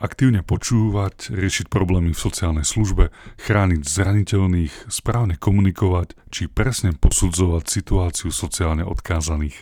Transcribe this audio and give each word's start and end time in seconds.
Aktívne 0.00 0.40
počúvať, 0.40 1.28
riešiť 1.28 1.68
problémy 1.68 2.16
v 2.16 2.22
sociálnej 2.24 2.64
službe, 2.64 3.12
chrániť 3.36 3.84
zraniteľných, 3.84 4.88
správne 4.88 5.36
komunikovať 5.36 6.16
či 6.32 6.48
presne 6.48 6.96
posudzovať 6.96 7.68
situáciu 7.68 8.32
sociálne 8.32 8.80
odkázaných. 8.80 9.60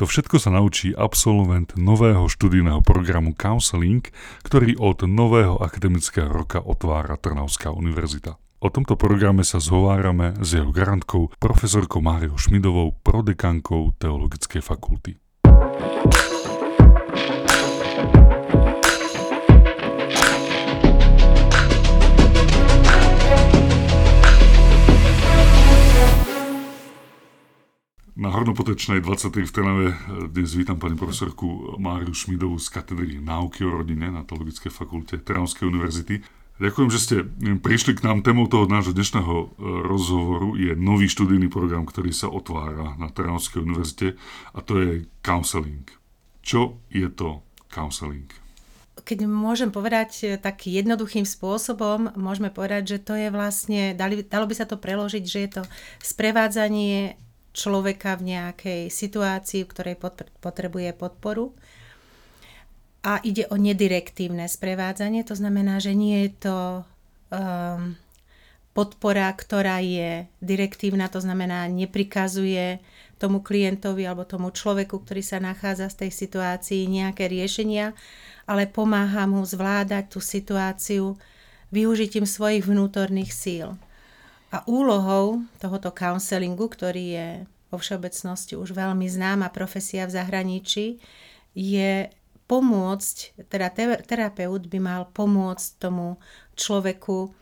To 0.00 0.08
všetko 0.08 0.40
sa 0.40 0.56
naučí 0.56 0.96
absolvent 0.96 1.76
nového 1.76 2.24
študijného 2.32 2.80
programu 2.80 3.36
Counseling, 3.36 4.08
ktorý 4.40 4.80
od 4.80 5.04
nového 5.04 5.60
akademického 5.60 6.32
roka 6.32 6.64
otvára 6.64 7.20
Trnavská 7.20 7.68
univerzita. 7.68 8.40
O 8.64 8.72
tomto 8.72 8.96
programe 8.96 9.44
sa 9.44 9.60
zhovárame 9.60 10.32
s 10.40 10.56
jeho 10.56 10.72
garantkou, 10.72 11.28
profesorkou 11.36 12.00
Máriou 12.00 12.40
Šmidovou, 12.40 12.96
prodekankou 13.04 13.92
Teologickej 14.00 14.64
fakulty. 14.64 15.20
Na 28.14 28.30
Hornopotečnej 28.30 29.02
20. 29.02 29.42
v 29.42 29.50
Trnave 29.50 29.86
dnes 30.30 30.54
vítam 30.54 30.78
pani 30.78 30.94
profesorku 30.94 31.74
Máriu 31.82 32.14
Šmidovú 32.14 32.62
z 32.62 32.70
katedry 32.70 33.18
náuky 33.18 33.66
o 33.66 33.74
rodine 33.74 34.06
na 34.06 34.22
Teologickej 34.22 34.70
fakulte 34.70 35.18
Trnavskej 35.18 35.66
univerzity. 35.66 36.22
Ďakujem, 36.62 36.90
že 36.94 37.02
ste 37.02 37.16
prišli 37.58 37.98
k 37.98 38.06
nám. 38.06 38.22
Témou 38.22 38.46
toho 38.46 38.70
nášho 38.70 38.94
dnešného 38.94 39.34
e, 39.34 39.46
rozhovoru 39.90 40.54
je 40.54 40.78
nový 40.78 41.10
študijný 41.10 41.50
program, 41.50 41.82
ktorý 41.82 42.14
sa 42.14 42.30
otvára 42.30 42.94
na 43.02 43.10
Trnavskej 43.10 43.66
univerzite 43.66 44.14
a 44.54 44.58
to 44.62 44.78
je 44.78 44.90
counseling. 45.18 45.82
Čo 46.38 46.78
je 46.94 47.10
to 47.10 47.42
counseling? 47.66 48.30
Keď 48.94 49.26
môžem 49.26 49.74
povedať 49.74 50.38
tak 50.38 50.70
jednoduchým 50.70 51.26
spôsobom, 51.26 52.14
môžeme 52.14 52.54
povedať, 52.54 52.94
že 52.94 52.98
to 53.02 53.18
je 53.18 53.26
vlastne, 53.34 53.90
dalo 53.98 54.46
by 54.46 54.54
sa 54.54 54.70
to 54.70 54.78
preložiť, 54.78 55.24
že 55.26 55.38
je 55.42 55.50
to 55.50 55.62
sprevádzanie 55.98 57.18
človeka 57.54 58.18
v 58.18 58.34
nejakej 58.34 58.82
situácii, 58.90 59.62
v 59.64 59.70
ktorej 59.70 59.96
potrebuje 60.42 60.90
podporu. 60.98 61.54
A 63.06 63.22
ide 63.22 63.46
o 63.48 63.56
nedirektívne 63.56 64.50
sprevádzanie, 64.50 65.22
to 65.22 65.38
znamená, 65.38 65.78
že 65.78 65.92
nie 65.94 66.26
je 66.26 66.30
to 66.48 66.58
um, 67.30 67.94
podpora, 68.74 69.30
ktorá 69.30 69.78
je 69.78 70.26
direktívna, 70.42 71.06
to 71.06 71.22
znamená, 71.22 71.70
neprikazuje 71.70 72.82
tomu 73.22 73.40
klientovi 73.40 74.02
alebo 74.02 74.26
tomu 74.26 74.50
človeku, 74.50 75.06
ktorý 75.06 75.22
sa 75.22 75.38
nachádza 75.38 75.86
v 75.94 75.98
tej 76.04 76.10
situácii 76.10 76.90
nejaké 76.90 77.30
riešenia, 77.30 77.94
ale 78.44 78.66
pomáha 78.66 79.30
mu 79.30 79.46
zvládať 79.46 80.10
tú 80.10 80.18
situáciu 80.18 81.14
využitím 81.70 82.26
svojich 82.26 82.66
vnútorných 82.66 83.30
síl. 83.30 83.78
A 84.54 84.62
úlohou 84.70 85.42
tohoto 85.58 85.90
counselingu, 85.90 86.70
ktorý 86.70 87.04
je 87.10 87.28
vo 87.74 87.82
všeobecnosti 87.82 88.54
už 88.54 88.70
veľmi 88.70 89.10
známa 89.10 89.50
profesia 89.50 90.06
v 90.06 90.14
zahraničí, 90.14 91.02
je 91.58 92.06
pomôcť, 92.46 93.50
teda 93.50 93.74
terapeut 94.06 94.70
by 94.70 94.78
mal 94.78 95.02
pomôcť 95.10 95.66
tomu 95.82 96.22
človeku 96.54 97.34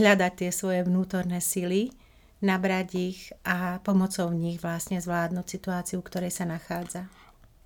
hľadať 0.00 0.32
tie 0.32 0.50
svoje 0.50 0.80
vnútorné 0.88 1.44
sily, 1.44 1.92
nabrať 2.40 2.88
ich 2.96 3.20
a 3.44 3.76
pomocou 3.84 4.32
nich 4.32 4.56
vlastne 4.56 4.96
zvládnuť 4.96 5.44
situáciu, 5.44 6.00
v 6.00 6.08
ktorej 6.08 6.32
sa 6.32 6.48
nachádza. 6.48 7.04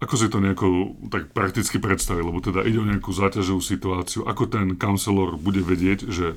Ako 0.00 0.16
si 0.16 0.26
to 0.32 0.40
nejako 0.40 0.96
tak 1.12 1.30
prakticky 1.36 1.76
predstaviť, 1.76 2.24
lebo 2.24 2.40
teda 2.40 2.64
ide 2.64 2.80
o 2.80 2.88
nejakú 2.88 3.12
záťažovú 3.12 3.60
situáciu, 3.60 4.24
ako 4.24 4.48
ten 4.48 4.66
counselor 4.80 5.36
bude 5.36 5.60
vedieť, 5.60 6.08
že 6.08 6.34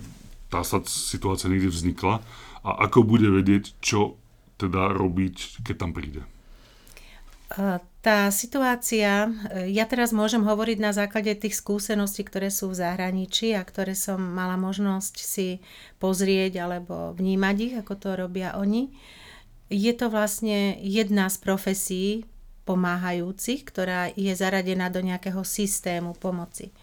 tá 0.53 0.61
situácia 0.85 1.49
niekde 1.49 1.73
vznikla 1.73 2.21
a 2.61 2.69
ako 2.85 3.01
bude 3.01 3.25
vedieť, 3.25 3.73
čo 3.81 4.21
teda 4.61 4.93
robiť, 4.93 5.65
keď 5.65 5.75
tam 5.75 5.91
príde? 5.97 6.21
Tá 8.03 8.33
situácia, 8.33 9.29
e, 9.53 9.69
ja 9.69 9.85
teraz 9.85 10.09
môžem 10.09 10.41
hovoriť 10.41 10.77
na 10.81 10.89
základe 10.89 11.29
tých 11.37 11.53
skúseností, 11.53 12.25
ktoré 12.25 12.49
sú 12.49 12.73
v 12.73 12.81
zahraničí 12.81 13.53
a 13.53 13.61
ktoré 13.61 13.93
som 13.93 14.17
mala 14.17 14.57
možnosť 14.57 15.15
si 15.21 15.61
pozrieť 16.01 16.65
alebo 16.65 17.13
vnímať 17.13 17.55
ich, 17.61 17.73
ako 17.77 17.93
to 17.93 18.09
robia 18.17 18.57
oni. 18.57 18.89
Je 19.69 19.93
to 19.93 20.09
vlastne 20.09 20.81
jedna 20.81 21.29
z 21.29 21.37
profesí 21.45 22.05
pomáhajúcich, 22.65 23.61
ktorá 23.69 24.09
je 24.17 24.33
zaradená 24.33 24.89
do 24.89 25.05
nejakého 25.05 25.45
systému 25.45 26.17
pomoci. 26.17 26.73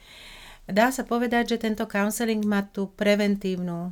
Dá 0.70 0.94
sa 0.94 1.02
povedať, 1.02 1.54
že 1.54 1.62
tento 1.66 1.84
counseling 1.90 2.46
má 2.46 2.62
tú 2.62 2.90
preventívnu 2.94 3.90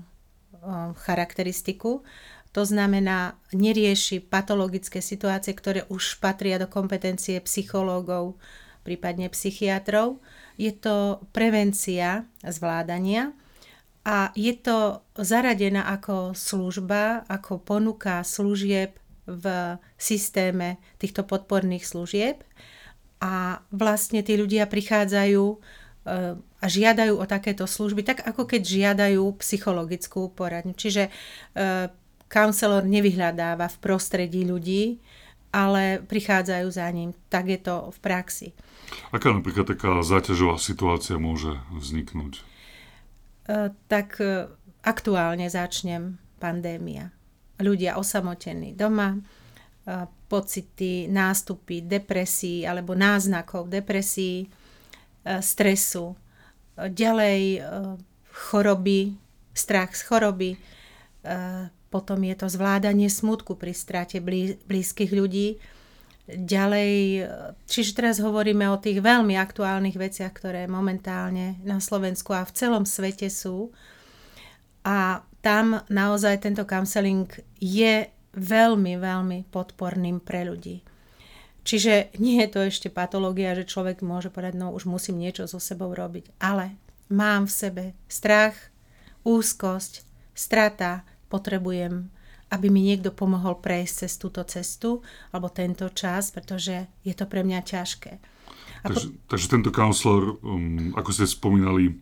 charakteristiku. 1.03 2.03
To 2.57 2.63
znamená, 2.65 3.37
nerieši 3.53 4.25
patologické 4.25 5.05
situácie, 5.05 5.53
ktoré 5.55 5.85
už 5.93 6.19
patria 6.19 6.57
do 6.57 6.67
kompetencie 6.67 7.39
psychológov, 7.45 8.41
prípadne 8.83 9.29
psychiatrov. 9.29 10.19
Je 10.57 10.73
to 10.73 11.23
prevencia 11.31 12.25
zvládania 12.41 13.37
a 14.03 14.33
je 14.33 14.57
to 14.57 15.05
zaradená 15.15 15.85
ako 15.93 16.33
služba, 16.33 17.29
ako 17.29 17.61
ponuka 17.61 18.25
služieb 18.25 18.97
v 19.29 19.77
systéme 20.01 20.81
týchto 20.97 21.29
podporných 21.29 21.85
služieb. 21.85 22.41
A 23.21 23.61
vlastne 23.69 24.25
tí 24.25 24.41
ľudia 24.41 24.65
prichádzajú 24.65 25.45
a 26.59 26.67
žiadajú 26.67 27.15
o 27.15 27.27
takéto 27.27 27.71
služby, 27.71 28.03
tak 28.03 28.19
ako 28.27 28.43
keď 28.51 28.63
žiadajú 28.67 29.23
psychologickú 29.39 30.27
poradňu. 30.35 30.75
Čiže 30.75 31.07
e, 31.07 31.11
counselor 32.27 32.83
nevyhľadáva 32.83 33.71
v 33.71 33.77
prostredí 33.79 34.43
ľudí, 34.43 34.99
ale 35.55 36.03
prichádzajú 36.03 36.69
za 36.69 36.89
ním. 36.91 37.15
Tak 37.31 37.45
je 37.47 37.61
to 37.63 37.95
v 37.95 37.99
praxi. 38.03 38.49
Aká 39.15 39.31
napríklad 39.31 39.71
taká 39.71 40.03
záťažová 40.03 40.59
situácia 40.59 41.15
môže 41.15 41.63
vzniknúť? 41.79 42.43
E, 42.43 42.43
tak 43.87 44.19
e, 44.19 44.51
aktuálne 44.83 45.47
začnem 45.47 46.19
pandémia. 46.43 47.15
Ľudia 47.59 47.99
osamotení 47.99 48.79
doma, 48.79 49.19
pocity, 50.31 51.11
nástupy 51.11 51.83
depresí 51.83 52.63
alebo 52.63 52.95
náznakov 52.95 53.67
depresí, 53.67 54.47
stresu, 55.43 56.15
ďalej 56.87 57.41
e, 57.59 57.61
choroby, 58.31 59.19
strach 59.51 59.99
z 59.99 60.03
choroby, 60.07 60.51
e, 60.55 60.59
potom 61.89 62.21
je 62.23 62.35
to 62.39 62.47
zvládanie 62.47 63.11
smutku 63.11 63.59
pri 63.59 63.73
strate 63.75 64.23
blízkych 64.69 65.11
ľudí. 65.11 65.59
Ďalej, 66.29 67.25
čiže 67.65 67.97
teraz 67.97 68.21
hovoríme 68.21 68.69
o 68.69 68.77
tých 68.77 69.01
veľmi 69.01 69.33
aktuálnych 69.41 69.97
veciach, 69.97 70.29
ktoré 70.37 70.69
momentálne 70.69 71.57
na 71.65 71.81
Slovensku 71.81 72.37
a 72.37 72.45
v 72.45 72.53
celom 72.53 72.85
svete 72.85 73.33
sú. 73.33 73.73
A 74.85 75.25
tam 75.41 75.81
naozaj 75.89 76.45
tento 76.45 76.69
counseling 76.69 77.33
je 77.57 78.13
veľmi, 78.37 79.01
veľmi 79.01 79.49
podporným 79.49 80.21
pre 80.21 80.45
ľudí. 80.45 80.85
Čiže 81.69 82.17
nie 82.17 82.41
je 82.41 82.49
to 82.49 82.65
ešte 82.65 82.89
patológia, 82.89 83.53
že 83.53 83.69
človek 83.69 84.01
môže 84.01 84.33
povedať, 84.33 84.57
no 84.57 84.73
už 84.73 84.89
musím 84.89 85.21
niečo 85.21 85.45
so 85.45 85.61
sebou 85.61 85.93
robiť. 85.93 86.33
Ale 86.41 86.81
mám 87.13 87.45
v 87.45 87.53
sebe 87.53 87.85
strach, 88.09 88.57
úzkosť, 89.21 90.01
strata, 90.33 91.05
potrebujem, 91.29 92.09
aby 92.49 92.73
mi 92.73 92.81
niekto 92.89 93.13
pomohol 93.13 93.61
prejsť 93.61 94.09
cez 94.09 94.13
túto 94.17 94.41
cestu 94.49 95.05
alebo 95.29 95.53
tento 95.53 95.85
čas, 95.93 96.33
pretože 96.33 96.89
je 97.05 97.13
to 97.13 97.29
pre 97.29 97.45
mňa 97.45 97.61
ťažké. 97.61 98.17
Takže, 98.89 99.07
po... 99.13 99.37
takže 99.37 99.47
tento 99.53 99.69
counselor, 99.69 100.41
um, 100.41 100.97
ako 100.97 101.11
ste 101.13 101.29
spomínali, 101.29 102.01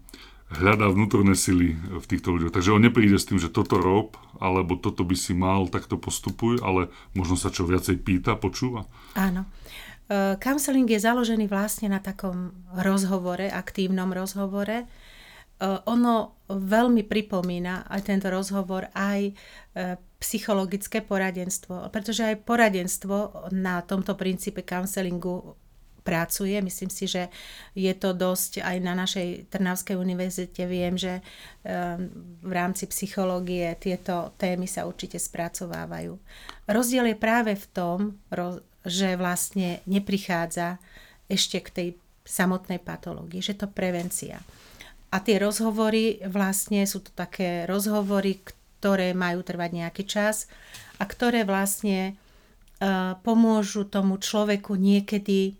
hľadá 0.50 0.86
vnútorné 0.90 1.34
sily 1.34 1.74
v 1.74 2.06
týchto 2.06 2.30
ľuďoch. 2.30 2.54
Takže 2.54 2.70
on 2.70 2.82
nepríde 2.82 3.18
s 3.18 3.26
tým, 3.26 3.42
že 3.42 3.50
toto 3.50 3.82
rob, 3.82 4.14
alebo 4.38 4.78
toto 4.78 5.02
by 5.02 5.16
si 5.18 5.34
mal, 5.34 5.66
takto 5.66 5.98
postupuj, 5.98 6.62
ale 6.62 6.92
možno 7.18 7.34
sa 7.34 7.50
čo 7.50 7.66
viacej 7.66 7.98
pýta, 8.02 8.38
počúva. 8.38 8.86
Áno. 9.18 9.46
Uh, 10.06 10.38
counseling 10.38 10.86
je 10.86 11.02
založený 11.02 11.50
vlastne 11.50 11.90
na 11.90 11.98
takom 11.98 12.54
rozhovore, 12.78 13.50
aktívnom 13.50 14.14
rozhovore. 14.14 14.86
Uh, 15.58 15.82
ono 15.90 16.38
veľmi 16.46 17.02
pripomína 17.02 17.90
aj 17.90 18.06
tento 18.06 18.30
rozhovor 18.30 18.86
aj 18.94 19.34
uh, 19.34 19.98
psychologické 20.22 21.02
poradenstvo, 21.02 21.90
pretože 21.90 22.22
aj 22.22 22.46
poradenstvo 22.46 23.50
na 23.50 23.82
tomto 23.82 24.14
princípe 24.14 24.62
counselingu 24.62 25.58
pracuje. 26.06 26.54
Myslím 26.62 26.86
si, 26.86 27.10
že 27.10 27.26
je 27.74 27.90
to 27.98 28.14
dosť 28.14 28.62
aj 28.62 28.76
na 28.78 28.94
našej 28.94 29.50
Trnavskej 29.50 29.98
univerzite. 29.98 30.62
Viem, 30.70 30.94
že 30.94 31.18
ehm, 31.66 32.06
v 32.46 32.52
rámci 32.54 32.86
psychológie 32.86 33.74
tieto 33.82 34.30
témy 34.38 34.70
sa 34.70 34.86
určite 34.86 35.18
spracovávajú. 35.18 36.14
Rozdiel 36.70 37.10
je 37.10 37.18
práve 37.18 37.58
v 37.58 37.66
tom, 37.74 37.98
že 38.86 39.18
vlastne 39.18 39.82
neprichádza 39.90 40.78
ešte 41.26 41.58
k 41.58 41.68
tej 41.74 41.88
samotnej 42.22 42.78
patológii, 42.78 43.42
že 43.42 43.58
to 43.58 43.66
prevencia. 43.66 44.38
a 45.10 45.22
tie 45.22 45.38
rozhovory 45.38 46.18
vlastne 46.26 46.82
sú 46.84 47.00
to 47.00 47.14
také 47.14 47.64
rozhovory, 47.64 48.42
ktoré 48.42 49.16
majú 49.16 49.40
trvať 49.40 49.70
nejaký 49.72 50.04
čas 50.04 50.50
a 51.00 51.08
ktoré 51.08 51.46
vlastne 51.48 52.14
uh, 52.14 53.16
pomôžu 53.24 53.88
tomu 53.88 54.20
človeku 54.20 54.76
niekedy 54.76 55.56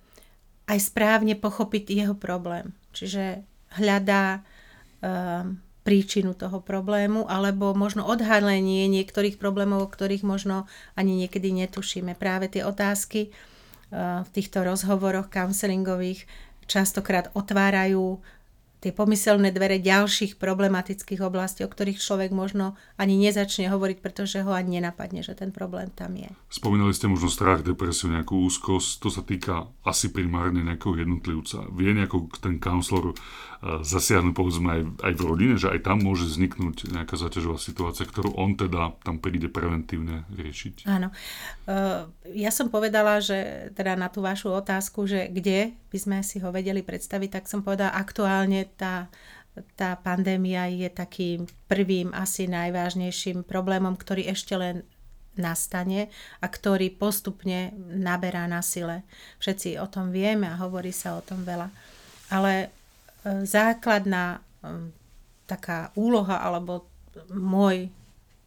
aj 0.67 0.79
správne 0.83 1.39
pochopiť 1.39 1.85
jeho 1.95 2.15
problém. 2.19 2.75
Čiže 2.91 3.47
hľadá 3.79 4.43
uh, 4.43 5.47
príčinu 5.87 6.35
toho 6.35 6.59
problému 6.59 7.31
alebo 7.31 7.71
možno 7.71 8.03
odhalenie 8.03 8.91
niektorých 8.91 9.39
problémov, 9.39 9.87
o 9.87 9.93
ktorých 9.93 10.27
možno 10.27 10.67
ani 10.99 11.15
niekedy 11.15 11.55
netušíme. 11.55 12.19
Práve 12.19 12.51
tie 12.51 12.67
otázky 12.67 13.31
uh, 13.31 14.27
v 14.27 14.29
týchto 14.35 14.67
rozhovoroch 14.67 15.31
counselingových 15.31 16.27
častokrát 16.67 17.31
otvárajú 17.39 18.19
tie 18.87 18.94
pomyselné 18.94 19.50
dvere 19.50 19.83
ďalších 19.83 20.38
problematických 20.38 21.19
oblastí, 21.27 21.67
o 21.67 21.73
ktorých 21.73 21.99
človek 21.99 22.31
možno 22.31 22.79
ani 22.94 23.19
nezačne 23.19 23.67
hovoriť, 23.67 23.99
pretože 23.99 24.47
ho 24.47 24.55
ani 24.55 24.79
nenapadne, 24.79 25.27
že 25.27 25.35
ten 25.35 25.50
problém 25.50 25.91
tam 25.91 26.15
je. 26.15 26.31
Spomínali 26.47 26.94
ste 26.94 27.11
možno 27.11 27.27
strach, 27.27 27.67
depresiu, 27.67 28.15
nejakú 28.15 28.47
úzkosť. 28.47 29.03
To 29.03 29.11
sa 29.11 29.27
týka 29.27 29.67
asi 29.83 30.15
primárne 30.15 30.62
nejakého 30.62 31.03
jednotlivca. 31.03 31.67
Vie 31.75 31.91
nejako 31.99 32.31
ten 32.38 32.62
counselor 32.62 33.19
zasiahnuť 33.67 34.35
povedzme 34.37 34.69
aj, 34.69 34.83
aj 35.03 35.12
v 35.17 35.23
rodine, 35.27 35.55
že 35.59 35.73
aj 35.73 35.81
tam 35.83 36.05
môže 36.05 36.29
vzniknúť 36.29 36.93
nejaká 36.93 37.19
zaťažová 37.19 37.59
situácia, 37.59 38.06
ktorú 38.06 38.37
on 38.38 38.55
teda 38.55 38.94
tam 39.03 39.19
príde 39.19 39.50
preventívne 39.50 40.29
riešiť. 40.31 40.87
Áno. 40.87 41.11
Ja 42.31 42.50
som 42.53 42.69
povedala, 42.71 43.19
že 43.19 43.73
teda 43.75 43.97
na 43.97 44.12
tú 44.12 44.23
vašu 44.23 44.53
otázku, 44.53 45.09
že 45.09 45.33
kde 45.33 45.75
by 45.97 45.99
sme 46.05 46.19
si 46.21 46.37
ho 46.45 46.53
vedeli 46.53 46.85
predstaviť, 46.85 47.41
tak 47.41 47.45
som 47.49 47.65
povedala, 47.65 47.97
aktuálne 47.97 48.69
tá, 48.77 49.09
tá 49.81 49.97
pandémia 49.97 50.69
je 50.69 50.93
takým 50.93 51.49
prvým, 51.73 52.13
asi 52.13 52.45
najvážnejším 52.45 53.49
problémom, 53.49 53.97
ktorý 53.97 54.29
ešte 54.29 54.53
len 54.61 54.85
nastane 55.41 56.13
a 56.45 56.47
ktorý 56.53 56.93
postupne 56.93 57.73
naberá 57.89 58.45
na 58.45 58.61
sile. 58.61 59.09
Všetci 59.41 59.81
o 59.81 59.89
tom 59.89 60.13
vieme 60.13 60.53
a 60.53 60.61
hovorí 60.61 60.93
sa 60.93 61.17
o 61.17 61.25
tom 61.25 61.49
veľa. 61.49 61.73
Ale 62.29 62.69
základná 63.25 64.45
um, 64.61 64.93
taká 65.49 65.97
úloha 65.97 66.45
alebo 66.45 66.85
môj 67.33 67.89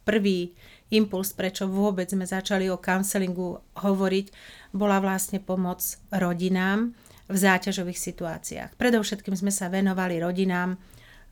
prvý 0.06 0.54
impuls, 0.94 1.34
prečo 1.34 1.66
vôbec 1.66 2.10
sme 2.10 2.30
začali 2.30 2.70
o 2.70 2.82
counselingu 2.82 3.62
hovoriť, 3.78 4.28
bola 4.74 5.02
vlastne 5.02 5.42
pomoc 5.42 5.82
rodinám 6.14 6.94
v 7.30 7.38
záťažových 7.38 8.00
situáciách. 8.02 8.70
Predovšetkým 8.76 9.38
sme 9.38 9.54
sa 9.54 9.70
venovali 9.70 10.18
rodinám, 10.18 10.82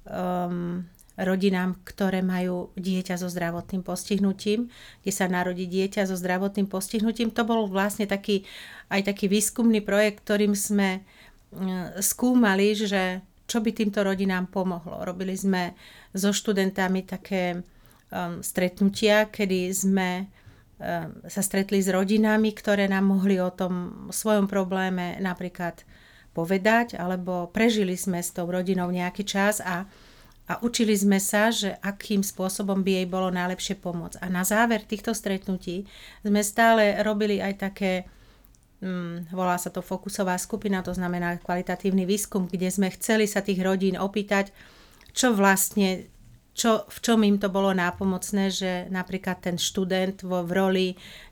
um, 0.06 0.86
rodinám, 1.18 1.82
ktoré 1.82 2.22
majú 2.22 2.70
dieťa 2.78 3.18
so 3.18 3.26
zdravotným 3.26 3.82
postihnutím, 3.82 4.70
kde 5.02 5.12
sa 5.12 5.26
narodí 5.26 5.66
dieťa 5.66 6.06
so 6.06 6.14
zdravotným 6.14 6.70
postihnutím. 6.70 7.34
To 7.34 7.42
bol 7.44 7.66
vlastne 7.66 8.06
taký, 8.06 8.46
aj 8.94 9.10
taký 9.10 9.26
výskumný 9.26 9.82
projekt, 9.82 10.22
ktorým 10.22 10.54
sme 10.54 11.02
uh, 11.02 11.98
skúmali, 11.98 12.78
že 12.78 13.26
čo 13.50 13.64
by 13.64 13.74
týmto 13.74 14.06
rodinám 14.06 14.54
pomohlo. 14.54 15.02
Robili 15.02 15.34
sme 15.34 15.74
so 16.14 16.30
študentami 16.30 17.10
také 17.10 17.58
um, 17.58 18.44
stretnutia, 18.46 19.34
kedy 19.34 19.74
sme 19.74 20.30
sa 21.26 21.42
stretli 21.42 21.82
s 21.82 21.90
rodinami, 21.90 22.54
ktoré 22.54 22.86
nám 22.86 23.10
mohli 23.10 23.42
o 23.42 23.50
tom 23.50 24.06
svojom 24.14 24.46
probléme 24.46 25.18
napríklad 25.18 25.82
povedať, 26.38 26.94
alebo 27.02 27.50
prežili 27.50 27.98
sme 27.98 28.22
s 28.22 28.30
tou 28.30 28.46
rodinou 28.46 28.94
nejaký 28.94 29.26
čas 29.26 29.58
a, 29.58 29.90
a 30.46 30.54
učili 30.62 30.94
sme 30.94 31.18
sa, 31.18 31.50
že 31.50 31.74
akým 31.82 32.22
spôsobom 32.22 32.86
by 32.86 33.02
jej 33.02 33.08
bolo 33.10 33.34
najlepšie 33.34 33.82
pomôcť. 33.82 34.22
A 34.22 34.30
na 34.30 34.46
záver 34.46 34.86
týchto 34.86 35.18
stretnutí 35.18 35.90
sme 36.22 36.46
stále 36.46 37.02
robili 37.02 37.42
aj 37.42 37.54
také 37.58 38.06
mm, 38.82 39.34
volá 39.34 39.58
sa 39.58 39.74
to 39.74 39.82
fokusová 39.82 40.38
skupina, 40.38 40.86
to 40.86 40.94
znamená 40.94 41.42
kvalitatívny 41.42 42.06
výskum, 42.06 42.46
kde 42.46 42.70
sme 42.70 42.94
chceli 42.94 43.26
sa 43.26 43.42
tých 43.42 43.58
rodín 43.66 43.98
opýtať, 43.98 44.54
čo 45.18 45.34
vlastne, 45.34 46.06
čo, 46.58 46.90
v 46.90 46.98
čom 47.06 47.22
im 47.22 47.38
to 47.38 47.54
bolo 47.54 47.70
nápomocné, 47.70 48.50
že 48.50 48.72
napríklad 48.90 49.46
ten 49.46 49.62
študent 49.62 50.26
vo 50.26 50.42
v 50.42 50.52
roli 50.58 50.88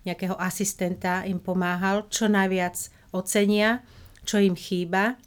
nejakého 0.05 0.37
asistenta 0.37 1.25
im 1.25 1.41
pomáhal, 1.41 2.05
čo 2.13 2.29
najviac 2.29 2.77
ocenia, 3.09 3.81
čo 4.21 4.37
im 4.37 4.53
chýba. 4.53 5.17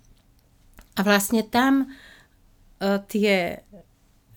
A 0.95 1.01
vlastne 1.03 1.43
tam 1.43 1.91
uh, 1.91 3.03
tie 3.11 3.67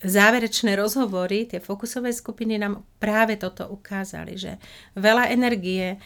záverečné 0.02 0.74
rozhovory, 0.74 1.46
tie 1.46 1.62
fokusové 1.62 2.10
skupiny 2.10 2.58
nám 2.58 2.82
práve 2.98 3.38
toto 3.38 3.70
ukázali, 3.70 4.34
že 4.34 4.58
veľa 4.98 5.30
energie 5.30 5.94
e, 5.94 5.96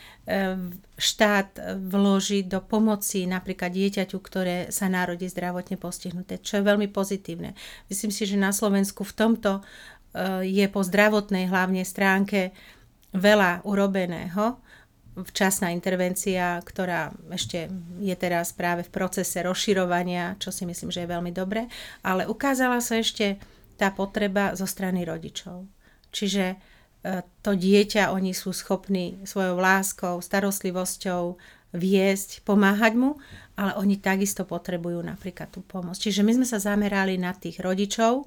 štát 1.00 1.80
vloží 1.80 2.44
do 2.44 2.60
pomoci 2.60 3.24
napríklad 3.24 3.72
dieťaťu, 3.72 4.18
ktoré 4.20 4.56
sa 4.68 4.92
narodí 4.92 5.24
zdravotne 5.32 5.80
postihnuté, 5.80 6.36
čo 6.44 6.60
je 6.60 6.68
veľmi 6.68 6.92
pozitívne. 6.92 7.56
Myslím 7.88 8.12
si, 8.12 8.28
že 8.28 8.36
na 8.36 8.52
Slovensku 8.52 9.00
v 9.00 9.16
tomto 9.16 9.50
e, 9.58 9.62
je 10.44 10.66
po 10.68 10.84
zdravotnej 10.84 11.48
hlavne 11.48 11.80
stránke 11.80 12.52
veľa 13.16 13.64
urobeného, 13.64 14.60
včasná 15.16 15.72
intervencia, 15.72 16.60
ktorá 16.60 17.08
ešte 17.32 17.72
je 18.04 18.12
teraz 18.12 18.52
práve 18.52 18.84
v 18.84 18.92
procese 18.92 19.40
rozširovania, 19.40 20.36
čo 20.36 20.52
si 20.52 20.68
myslím, 20.68 20.92
že 20.92 21.08
je 21.08 21.12
veľmi 21.16 21.32
dobre, 21.32 21.72
ale 22.04 22.28
ukázala 22.28 22.84
sa 22.84 23.00
ešte 23.00 23.40
tá 23.76 23.92
potreba 23.92 24.56
zo 24.56 24.64
strany 24.64 25.04
rodičov. 25.04 25.68
Čiže 26.10 26.44
e, 26.52 26.56
to 27.44 27.52
dieťa 27.52 28.10
oni 28.10 28.32
sú 28.32 28.56
schopní 28.56 29.20
svojou 29.28 29.60
láskou, 29.60 30.18
starostlivosťou 30.18 31.36
viesť, 31.76 32.42
pomáhať 32.42 32.96
mu, 32.96 33.20
ale 33.54 33.76
oni 33.76 34.00
takisto 34.00 34.48
potrebujú 34.48 35.04
napríklad 35.04 35.52
tú 35.52 35.60
pomoc. 35.60 36.00
Čiže 36.00 36.24
my 36.24 36.40
sme 36.40 36.46
sa 36.48 36.56
zamerali 36.56 37.20
na 37.20 37.36
tých 37.36 37.60
rodičov 37.60 38.24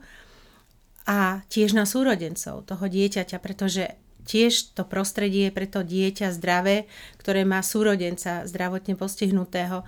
a 1.09 1.41
tiež 1.49 1.73
na 1.73 1.89
súrodencov 1.89 2.69
toho 2.69 2.85
dieťaťa, 2.85 3.37
pretože 3.41 3.97
tiež 4.29 4.77
to 4.77 4.85
prostredie 4.85 5.49
pre 5.49 5.65
to 5.65 5.81
dieťa 5.81 6.29
zdravé, 6.37 6.85
ktoré 7.17 7.41
má 7.49 7.65
súrodenca 7.65 8.45
zdravotne 8.45 8.93
postihnutého, 8.93 9.81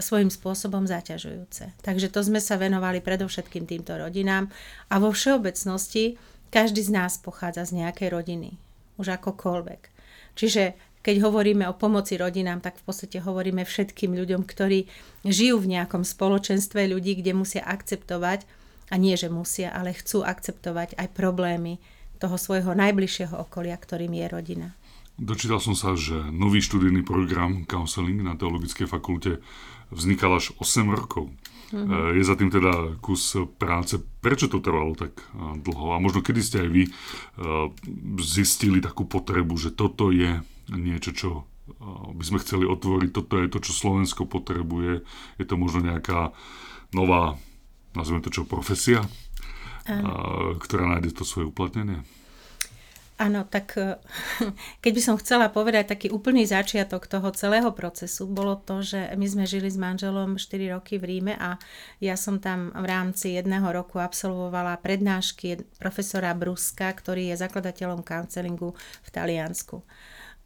svojím 0.00 0.32
spôsobom 0.32 0.84
zaťažujúce. 0.88 1.76
Takže 1.84 2.08
to 2.10 2.20
sme 2.24 2.40
sa 2.42 2.56
venovali 2.56 3.04
predovšetkým 3.04 3.64
týmto 3.68 3.96
rodinám 3.96 4.48
a 4.88 4.98
vo 4.98 5.14
všeobecnosti 5.14 6.18
každý 6.50 6.82
z 6.82 6.90
nás 6.90 7.20
pochádza 7.22 7.68
z 7.68 7.84
nejakej 7.84 8.08
rodiny, 8.10 8.58
už 8.98 9.14
akokoľvek. 9.20 9.80
Čiže 10.34 10.74
keď 11.00 11.16
hovoríme 11.24 11.64
o 11.64 11.78
pomoci 11.78 12.20
rodinám, 12.20 12.60
tak 12.60 12.76
v 12.76 12.84
podstate 12.84 13.24
hovoríme 13.24 13.64
všetkým 13.64 14.12
ľuďom, 14.12 14.44
ktorí 14.44 14.84
žijú 15.24 15.56
v 15.56 15.70
nejakom 15.78 16.04
spoločenstve 16.04 16.92
ľudí, 16.92 17.16
kde 17.16 17.32
musia 17.32 17.64
akceptovať, 17.64 18.44
a 18.90 18.98
nie 18.98 19.14
že 19.14 19.30
musia, 19.30 19.70
ale 19.70 19.94
chcú 19.94 20.26
akceptovať 20.26 20.98
aj 20.98 21.08
problémy 21.14 21.78
toho 22.20 22.36
svojho 22.36 22.76
najbližšieho 22.76 23.32
okolia, 23.38 23.78
ktorým 23.78 24.12
je 24.12 24.26
rodina. 24.28 24.68
Dočítal 25.20 25.60
som 25.60 25.76
sa, 25.76 25.96
že 25.96 26.16
nový 26.32 26.64
študijný 26.64 27.04
program 27.04 27.64
counseling 27.64 28.24
na 28.24 28.36
Teologickej 28.36 28.88
fakulte 28.88 29.40
vznikal 29.90 30.38
až 30.38 30.54
8 30.58 30.86
rokov. 30.90 31.30
Mm-hmm. 31.70 32.18
Je 32.18 32.24
za 32.26 32.34
tým 32.34 32.50
teda 32.50 32.98
kus 32.98 33.38
práce. 33.54 33.94
Prečo 34.18 34.50
to 34.50 34.58
trvalo 34.58 34.98
tak 34.98 35.14
eh, 35.22 35.54
dlho? 35.62 35.94
A 35.94 36.02
možno 36.02 36.22
kedy 36.22 36.40
ste 36.42 36.56
aj 36.66 36.70
vy 36.70 36.82
eh, 36.86 36.92
zistili 38.18 38.82
takú 38.82 39.06
potrebu, 39.06 39.54
že 39.54 39.70
toto 39.70 40.10
je 40.10 40.42
niečo, 40.70 41.10
čo 41.14 41.30
by 42.14 42.24
sme 42.26 42.42
chceli 42.42 42.66
otvoriť, 42.66 43.10
toto 43.14 43.38
je 43.38 43.46
to, 43.46 43.58
čo 43.62 43.72
Slovensko 43.72 44.26
potrebuje. 44.26 45.06
Je 45.38 45.44
to 45.46 45.54
možno 45.54 45.86
nejaká 45.86 46.34
nová, 46.90 47.38
nazveme 47.94 48.24
to 48.26 48.34
čo, 48.34 48.42
profesia, 48.42 49.06
Aj. 49.86 50.02
ktorá 50.58 50.90
nájde 50.90 51.14
to 51.14 51.22
svoje 51.22 51.46
uplatnenie? 51.46 52.02
Áno, 53.20 53.44
tak 53.44 53.76
eh, 53.76 54.00
keď 54.82 54.92
by 54.96 55.02
som 55.04 55.20
chcela 55.20 55.52
povedať 55.52 55.92
taký 55.92 56.08
úplný 56.08 56.48
začiatok 56.48 57.04
toho 57.04 57.28
celého 57.36 57.68
procesu, 57.76 58.24
bolo 58.24 58.56
to, 58.56 58.80
že 58.80 59.12
my 59.12 59.26
sme 59.28 59.44
žili 59.44 59.68
s 59.68 59.76
manželom 59.76 60.40
4 60.40 60.72
roky 60.72 60.96
v 60.96 61.04
Ríme 61.04 61.34
a 61.36 61.60
ja 62.00 62.16
som 62.16 62.40
tam 62.40 62.72
v 62.72 62.86
rámci 62.88 63.36
jedného 63.36 63.68
roku 63.68 64.00
absolvovala 64.00 64.80
prednášky 64.80 65.68
profesora 65.76 66.32
Bruska, 66.32 66.88
ktorý 66.88 67.36
je 67.36 67.44
zakladateľom 67.44 68.00
counselingu 68.00 68.72
v 69.04 69.08
Taliansku. 69.12 69.84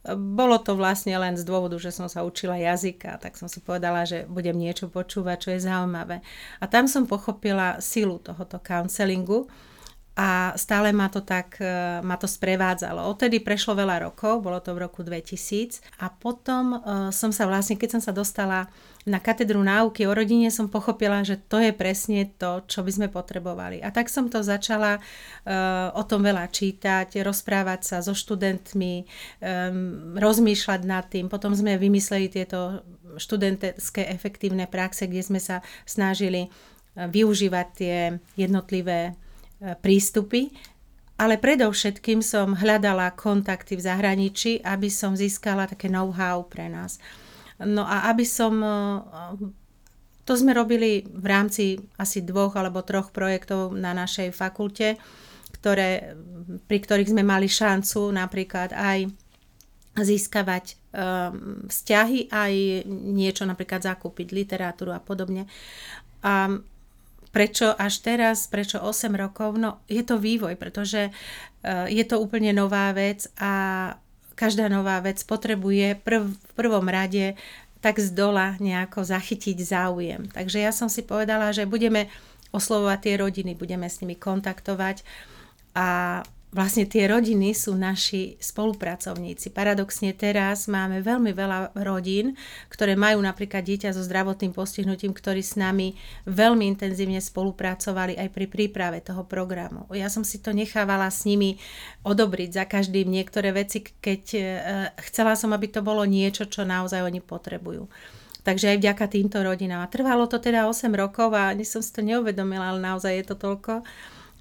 Bolo 0.04 0.61
to 0.61 0.76
vlastne 0.76 1.16
len 1.16 1.33
z 1.33 1.49
dôvodu, 1.49 1.81
že 1.81 1.88
som 1.88 2.12
sa 2.12 2.26
učila 2.28 2.61
jazyka, 2.61 3.16
tak 3.25 3.40
som 3.40 3.49
si 3.49 3.64
povedala, 3.64 4.04
že 4.04 4.28
budem 4.28 4.52
niečo 4.52 4.93
počúvať, 4.93 5.37
čo 5.40 5.49
je 5.57 5.64
zaujímavé. 5.64 6.21
A 6.61 6.64
tam 6.69 6.85
som 6.85 7.09
pochopila 7.09 7.81
silu 7.81 8.21
tohoto 8.21 8.61
counselingu, 8.61 9.49
a 10.14 10.54
stále 10.54 10.94
ma 10.94 11.11
to 11.11 11.26
tak, 11.26 11.59
e, 11.59 11.99
ma 12.06 12.14
to 12.14 12.30
sprevádzalo. 12.30 13.02
Odtedy 13.11 13.42
prešlo 13.42 13.75
veľa 13.75 14.06
rokov, 14.06 14.47
bolo 14.47 14.62
to 14.62 14.71
v 14.71 14.87
roku 14.87 15.02
2000 15.02 15.83
a 15.99 16.06
potom 16.06 16.78
e, 16.78 17.11
som 17.11 17.35
sa 17.35 17.50
vlastne, 17.50 17.75
keď 17.75 17.99
som 17.99 18.02
sa 18.02 18.12
dostala 18.14 18.71
na 19.04 19.21
katedru 19.21 19.61
náuky 19.61 20.09
o 20.09 20.16
rodine 20.16 20.49
som 20.49 20.73
pochopila, 20.73 21.21
že 21.21 21.37
to 21.37 21.61
je 21.61 21.76
presne 21.76 22.25
to, 22.40 22.64
čo 22.64 22.80
by 22.80 22.88
sme 22.88 23.09
potrebovali. 23.12 23.85
A 23.85 23.92
tak 23.92 24.09
som 24.09 24.33
to 24.33 24.40
začala 24.40 24.97
uh, 24.97 25.92
o 25.92 26.02
tom 26.09 26.25
veľa 26.25 26.49
čítať, 26.49 27.21
rozprávať 27.21 27.80
sa 27.85 27.97
so 28.00 28.16
študentmi, 28.16 29.04
rozmýšľať 30.16 30.80
nad 30.88 31.04
tým. 31.12 31.28
Potom 31.28 31.52
sme 31.52 31.76
vymysleli 31.76 32.33
tieto 32.33 32.80
študentské 33.21 34.09
efektívne 34.09 34.64
praxe, 34.64 35.04
kde 35.04 35.21
sme 35.21 35.40
sa 35.40 35.61
snažili 35.85 36.49
využívať 36.97 37.66
tie 37.76 37.97
jednotlivé 38.40 39.12
prístupy, 39.80 40.52
ale 41.14 41.38
predovšetkým 41.38 42.21
som 42.21 42.59
hľadala 42.59 43.14
kontakty 43.14 43.78
v 43.78 43.87
zahraničí, 43.87 44.59
aby 44.66 44.90
som 44.90 45.14
získala 45.14 45.71
také 45.71 45.87
know-how 45.87 46.42
pre 46.42 46.66
nás. 46.66 46.99
No 47.62 47.87
a 47.87 48.11
aby 48.11 48.26
som... 48.26 48.59
To 50.25 50.33
sme 50.33 50.56
robili 50.56 51.04
v 51.04 51.26
rámci 51.28 51.76
asi 52.00 52.25
dvoch 52.25 52.56
alebo 52.56 52.80
troch 52.80 53.12
projektov 53.12 53.76
na 53.76 53.92
našej 53.92 54.33
fakulte, 54.33 54.97
ktoré, 55.52 56.16
pri 56.64 56.78
ktorých 56.80 57.12
sme 57.12 57.21
mali 57.21 57.44
šancu 57.44 58.09
napríklad 58.09 58.73
aj 58.73 59.12
získavať 59.94 60.64
um, 60.75 61.68
vzťahy, 61.68 62.33
aj 62.33 62.52
niečo 62.88 63.44
napríklad 63.47 63.85
zakúpiť, 63.85 64.33
literatúru 64.35 64.97
a 64.97 64.99
podobne. 64.99 65.47
A 66.25 66.56
Prečo 67.35 67.75
až 67.75 67.99
teraz, 67.99 68.47
prečo 68.47 68.79
8 68.79 69.11
rokov? 69.19 69.59
No 69.59 69.83
je 69.91 70.07
to 70.07 70.23
vývoj, 70.23 70.55
pretože 70.55 71.11
uh, 71.11 71.91
je 71.91 72.05
to 72.07 72.23
úplne 72.23 72.55
nová 72.55 72.95
vec 72.95 73.26
a 73.43 73.53
každá 74.38 74.71
nová 74.71 75.03
vec 75.03 75.19
potrebuje 75.26 75.99
prv, 75.99 76.31
v 76.31 76.53
prvom 76.55 76.87
rade 76.87 77.35
tak 77.83 78.00
z 78.00 78.17
dola 78.17 78.57
nejako 78.62 79.05
zachytiť 79.05 79.59
záujem. 79.61 80.31
Takže 80.33 80.62
ja 80.62 80.73
som 80.73 80.88
si 80.88 81.05
povedala, 81.05 81.53
že 81.53 81.69
budeme 81.69 82.09
oslovovať 82.55 82.99
tie 83.03 83.14
rodiny, 83.19 83.53
budeme 83.59 83.91
s 83.91 84.00
nimi 84.00 84.14
kontaktovať 84.14 85.03
a 85.75 86.23
vlastne 86.54 86.87
tie 86.87 87.11
rodiny 87.11 87.50
sú 87.50 87.75
naši 87.75 88.38
spolupracovníci. 88.38 89.50
Paradoxne 89.50 90.14
teraz 90.14 90.70
máme 90.70 91.02
veľmi 91.02 91.34
veľa 91.34 91.75
rodín, 91.82 92.38
ktoré 92.70 92.94
majú 92.94 93.18
napríklad 93.18 93.66
dieťa 93.66 93.90
so 93.90 94.06
zdravotným 94.06 94.54
postihnutím, 94.54 95.11
ktorí 95.11 95.42
s 95.42 95.58
nami 95.58 95.99
veľmi 96.30 96.70
intenzívne 96.70 97.18
spolupracovali 97.18 98.14
aj 98.14 98.28
pri 98.30 98.46
príprave 98.46 99.02
toho 99.02 99.26
programu. 99.26 99.90
Ja 99.90 100.06
som 100.06 100.23
si 100.23 100.38
to 100.38 100.54
nechávala 100.54 101.11
s 101.11 101.26
nimi 101.26 101.58
odobriť 102.06 102.62
za 102.62 102.64
každým 102.70 103.11
niektoré 103.11 103.50
veci, 103.50 103.82
keď 103.82 104.23
e, 104.32 104.40
chcela 105.11 105.34
som, 105.34 105.50
aby 105.50 105.66
to 105.66 105.82
bolo 105.82 106.06
niečo, 106.06 106.46
čo 106.46 106.62
naozaj 106.62 107.02
oni 107.02 107.18
potrebujú. 107.18 107.90
Takže 108.44 108.76
aj 108.76 108.78
vďaka 108.78 109.04
týmto 109.08 109.40
rodinám. 109.40 109.82
A 109.82 109.90
trvalo 109.90 110.28
to 110.30 110.37
teda 110.38 110.68
8 110.70 110.87
rokov 110.94 111.32
a 111.34 111.50
ani 111.50 111.66
som 111.66 111.80
si 111.80 111.90
to 111.90 112.04
neuvedomila, 112.04 112.76
ale 112.76 112.78
naozaj 112.78 113.11
je 113.11 113.25
to 113.26 113.37
toľko. 113.40 113.82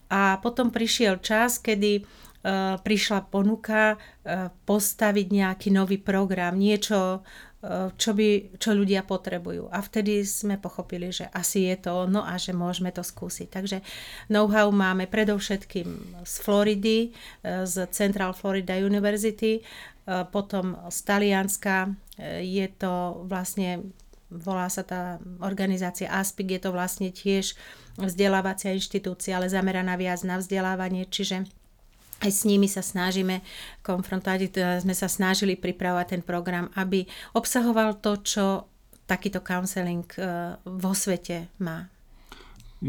A 0.09 0.41
potom 0.43 0.71
prišiel 0.73 1.23
čas, 1.23 1.61
kedy 1.61 2.03
uh, 2.03 2.79
prišla 2.81 3.29
ponuka 3.31 3.95
uh, 3.95 4.51
postaviť 4.67 5.27
nejaký 5.31 5.69
nový 5.71 6.01
program, 6.01 6.59
niečo, 6.59 7.21
uh, 7.23 7.89
čo, 7.95 8.11
by, 8.11 8.59
čo 8.59 8.75
ľudia 8.75 9.07
potrebujú. 9.07 9.71
A 9.71 9.79
vtedy 9.79 10.27
sme 10.27 10.59
pochopili, 10.59 11.13
že 11.13 11.31
asi 11.31 11.71
je 11.71 11.77
to 11.79 12.09
ono 12.09 12.27
a 12.27 12.35
že 12.35 12.51
môžeme 12.51 12.91
to 12.91 13.01
skúsiť. 13.05 13.47
Takže 13.47 13.77
know-how 14.27 14.67
máme 14.69 15.07
predovšetkým 15.07 15.87
z 16.27 16.33
Floridy, 16.43 17.15
z 17.43 17.75
Central 17.95 18.35
Florida 18.35 18.75
University, 18.75 19.63
potom 20.03 20.75
z 20.91 20.99
Talianska. 21.07 21.95
Je 22.43 22.67
to 22.75 23.23
vlastne 23.31 23.95
volá 24.33 24.65
sa 24.67 24.81
tá 24.81 25.21
organizácia 25.39 26.09
ASPIC, 26.09 26.57
je 26.57 26.61
to 26.65 26.71
vlastne 26.73 27.13
tiež 27.13 27.53
vzdelávacia 28.01 28.73
inštitúcia, 28.73 29.37
ale 29.37 29.53
zameraná 29.53 29.93
viac 29.93 30.25
na 30.25 30.41
vzdelávanie, 30.41 31.05
čiže 31.05 31.45
aj 32.23 32.31
s 32.31 32.41
nimi 32.47 32.71
sa 32.71 32.79
snažíme 32.79 33.43
konfrontovať, 33.83 34.49
teda 34.49 34.79
sme 34.81 34.95
sa 34.95 35.11
snažili 35.11 35.59
pripravovať 35.59 36.07
ten 36.17 36.21
program, 36.23 36.71
aby 36.73 37.05
obsahoval 37.35 37.99
to, 37.99 38.17
čo 38.23 38.45
takýto 39.03 39.43
counseling 39.43 40.07
e, 40.15 40.55
vo 40.63 40.95
svete 40.95 41.51
má. 41.59 41.92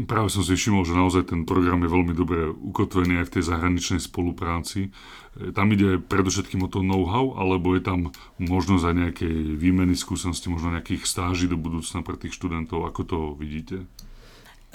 Práve 0.03 0.27
som 0.27 0.43
si 0.43 0.59
všimol, 0.59 0.83
že 0.83 0.91
naozaj 0.91 1.31
ten 1.31 1.47
program 1.47 1.79
je 1.79 1.87
veľmi 1.87 2.11
dobre 2.11 2.51
ukotvený 2.51 3.23
aj 3.23 3.31
v 3.31 3.33
tej 3.39 3.43
zahraničnej 3.47 4.03
spolupráci. 4.03 4.91
E, 5.39 5.55
tam 5.55 5.71
ide 5.71 6.03
predovšetkým 6.03 6.67
o 6.67 6.67
to 6.67 6.83
know-how, 6.83 7.31
alebo 7.39 7.71
je 7.79 7.87
tam 7.87 8.11
možnosť 8.35 8.83
aj 8.91 8.95
nejakej 8.99 9.35
výmeny 9.55 9.95
skúsenosti, 9.95 10.51
možno 10.51 10.75
nejakých 10.75 11.07
stáží 11.07 11.47
do 11.47 11.55
budúcna 11.55 12.03
pre 12.03 12.19
tých 12.19 12.35
študentov. 12.35 12.83
Ako 12.91 13.01
to 13.07 13.17
vidíte? 13.39 13.87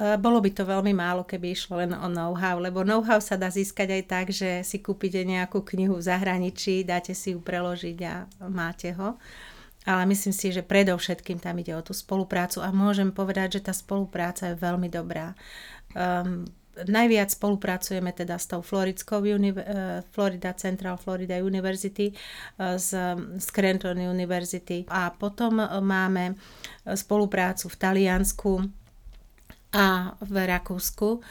E, 0.00 0.16
bolo 0.16 0.40
by 0.40 0.56
to 0.56 0.64
veľmi 0.64 0.96
málo, 0.96 1.28
keby 1.28 1.52
išlo 1.52 1.84
len 1.84 1.92
o 1.92 2.08
know-how, 2.08 2.56
lebo 2.56 2.80
know-how 2.80 3.20
sa 3.20 3.36
dá 3.36 3.52
získať 3.52 4.00
aj 4.00 4.02
tak, 4.08 4.26
že 4.32 4.64
si 4.64 4.80
kúpite 4.80 5.20
nejakú 5.20 5.60
knihu 5.76 6.00
v 6.00 6.06
zahraničí, 6.08 6.80
dáte 6.80 7.12
si 7.12 7.36
ju 7.36 7.44
preložiť 7.44 7.98
a 8.08 8.24
máte 8.48 8.96
ho 8.96 9.20
ale 9.88 10.04
myslím 10.12 10.34
si, 10.36 10.52
že 10.52 10.60
predovšetkým 10.60 11.40
tam 11.40 11.56
ide 11.56 11.72
o 11.72 11.80
tú 11.80 11.96
spoluprácu 11.96 12.60
a 12.60 12.68
môžem 12.68 13.08
povedať, 13.12 13.60
že 13.60 13.70
tá 13.70 13.72
spolupráca 13.72 14.52
je 14.52 14.60
veľmi 14.60 14.92
dobrá. 14.92 15.32
Um, 15.96 16.44
najviac 16.76 17.32
spolupracujeme 17.32 18.12
teda 18.12 18.36
s 18.36 18.46
tou 18.46 18.60
Floridskou 18.60 19.24
uh, 19.24 20.04
Florida 20.12 20.52
Central 20.52 21.00
Florida 21.00 21.40
University, 21.40 22.12
s, 22.60 22.92
s 22.92 23.44
Scranton 23.44 23.96
University 23.96 24.84
a 24.88 25.10
potom 25.10 25.64
máme 25.80 26.36
spoluprácu 26.84 27.68
v 27.68 27.76
Taliansku 27.76 28.52
a 29.70 30.14
v 30.18 30.34
Rakúsku. 30.46 31.22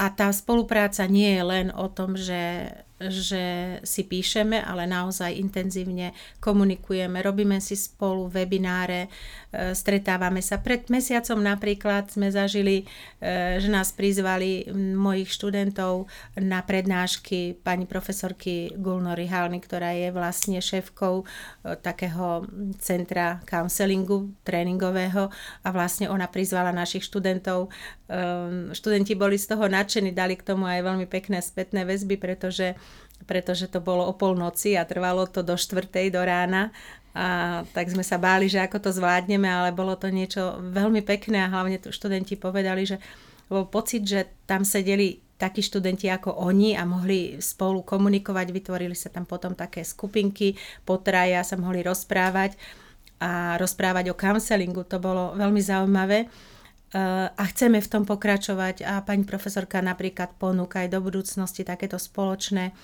A 0.00 0.06
tá 0.16 0.28
spolupráca 0.32 1.04
nie 1.04 1.36
je 1.36 1.44
len 1.44 1.66
o 1.76 1.86
tom, 1.92 2.16
že 2.16 2.72
že 3.08 3.78
si 3.80 4.04
píšeme, 4.04 4.60
ale 4.60 4.84
naozaj 4.84 5.32
intenzívne 5.32 6.12
komunikujeme, 6.36 7.24
robíme 7.24 7.56
si 7.64 7.72
spolu 7.72 8.28
webináre, 8.28 9.08
e, 9.48 9.72
stretávame 9.72 10.44
sa. 10.44 10.60
Pred 10.60 10.92
mesiacom 10.92 11.40
napríklad 11.40 12.12
sme 12.12 12.28
zažili, 12.28 12.84
e, 13.24 13.56
že 13.56 13.72
nás 13.72 13.96
prizvali 13.96 14.68
mojich 14.76 15.32
študentov 15.32 16.12
na 16.36 16.60
prednášky 16.60 17.56
pani 17.64 17.88
profesorky 17.88 18.76
Gulnory 18.76 19.24
Halny, 19.24 19.64
ktorá 19.64 19.96
je 19.96 20.12
vlastne 20.12 20.60
šéfkou 20.60 21.24
e, 21.24 21.80
takého 21.80 22.44
centra 22.76 23.40
counselingu 23.48 24.28
tréningového 24.44 25.32
a 25.64 25.68
vlastne 25.72 26.12
ona 26.12 26.28
prizvala 26.28 26.68
našich 26.68 27.08
študentov. 27.08 27.72
Študenti 28.74 29.14
boli 29.14 29.38
z 29.38 29.54
toho 29.54 29.70
nadšení, 29.70 30.10
dali 30.10 30.34
k 30.34 30.42
tomu 30.42 30.66
aj 30.66 30.82
veľmi 30.82 31.06
pekné 31.06 31.38
spätné 31.38 31.86
väzby, 31.86 32.18
pretože 32.18 32.74
pretože 33.24 33.68
to 33.68 33.80
bolo 33.82 34.06
o 34.08 34.14
polnoci 34.14 34.76
a 34.76 34.88
trvalo 34.88 35.26
to 35.28 35.40
do 35.44 35.56
štvrtej 35.56 36.12
do 36.12 36.22
rána. 36.24 36.70
A 37.10 37.60
tak 37.74 37.90
sme 37.90 38.06
sa 38.06 38.22
báli, 38.22 38.46
že 38.46 38.62
ako 38.62 38.78
to 38.78 38.90
zvládneme, 38.94 39.50
ale 39.50 39.74
bolo 39.74 39.98
to 39.98 40.06
niečo 40.08 40.62
veľmi 40.62 41.02
pekné 41.02 41.42
a 41.42 41.50
hlavne 41.50 41.82
tu 41.82 41.90
študenti 41.90 42.38
povedali, 42.38 42.86
že 42.86 43.02
bol 43.50 43.66
pocit, 43.66 44.06
že 44.06 44.30
tam 44.46 44.62
sedeli 44.62 45.18
takí 45.34 45.64
študenti 45.64 46.06
ako 46.06 46.36
oni 46.38 46.78
a 46.78 46.86
mohli 46.86 47.40
spolu 47.42 47.82
komunikovať, 47.82 48.46
vytvorili 48.52 48.94
sa 48.94 49.10
tam 49.10 49.26
potom 49.26 49.56
také 49.56 49.82
skupinky, 49.82 50.54
potraja 50.86 51.42
sa 51.42 51.58
mohli 51.58 51.82
rozprávať 51.82 52.54
a 53.18 53.56
rozprávať 53.58 54.12
o 54.12 54.18
counselingu, 54.20 54.86
to 54.86 55.02
bolo 55.02 55.34
veľmi 55.34 55.58
zaujímavé. 55.58 56.30
A 57.38 57.42
chceme 57.54 57.78
v 57.78 57.86
tom 57.86 58.02
pokračovať. 58.02 58.82
A 58.82 58.98
pani 59.06 59.22
profesorka 59.22 59.78
napríklad 59.78 60.34
ponúka 60.34 60.82
aj 60.82 60.90
do 60.90 60.98
budúcnosti 60.98 61.62
takéto 61.62 62.02
spoločné 62.02 62.74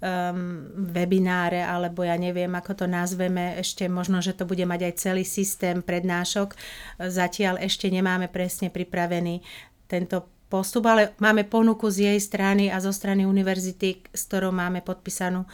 um, 0.00 0.68
webináre, 0.92 1.64
alebo 1.64 2.04
ja 2.04 2.14
neviem, 2.20 2.52
ako 2.52 2.84
to 2.84 2.86
nazveme, 2.86 3.56
ešte 3.56 3.88
možno, 3.88 4.20
že 4.20 4.36
to 4.36 4.44
bude 4.44 4.62
mať 4.62 4.92
aj 4.92 4.94
celý 5.00 5.24
systém 5.24 5.80
prednášok. 5.80 6.54
Zatiaľ 7.00 7.62
ešte 7.64 7.88
nemáme 7.88 8.28
presne 8.28 8.68
pripravený 8.68 9.40
tento 9.86 10.35
postup, 10.46 10.86
ale 10.86 11.10
máme 11.18 11.42
ponuku 11.42 11.90
z 11.90 12.10
jej 12.12 12.20
strany 12.22 12.70
a 12.70 12.78
zo 12.78 12.94
strany 12.94 13.26
univerzity, 13.26 14.06
s 14.14 14.30
ktorou 14.30 14.54
máme 14.54 14.78
podpísanú 14.78 15.42
e, 15.42 15.48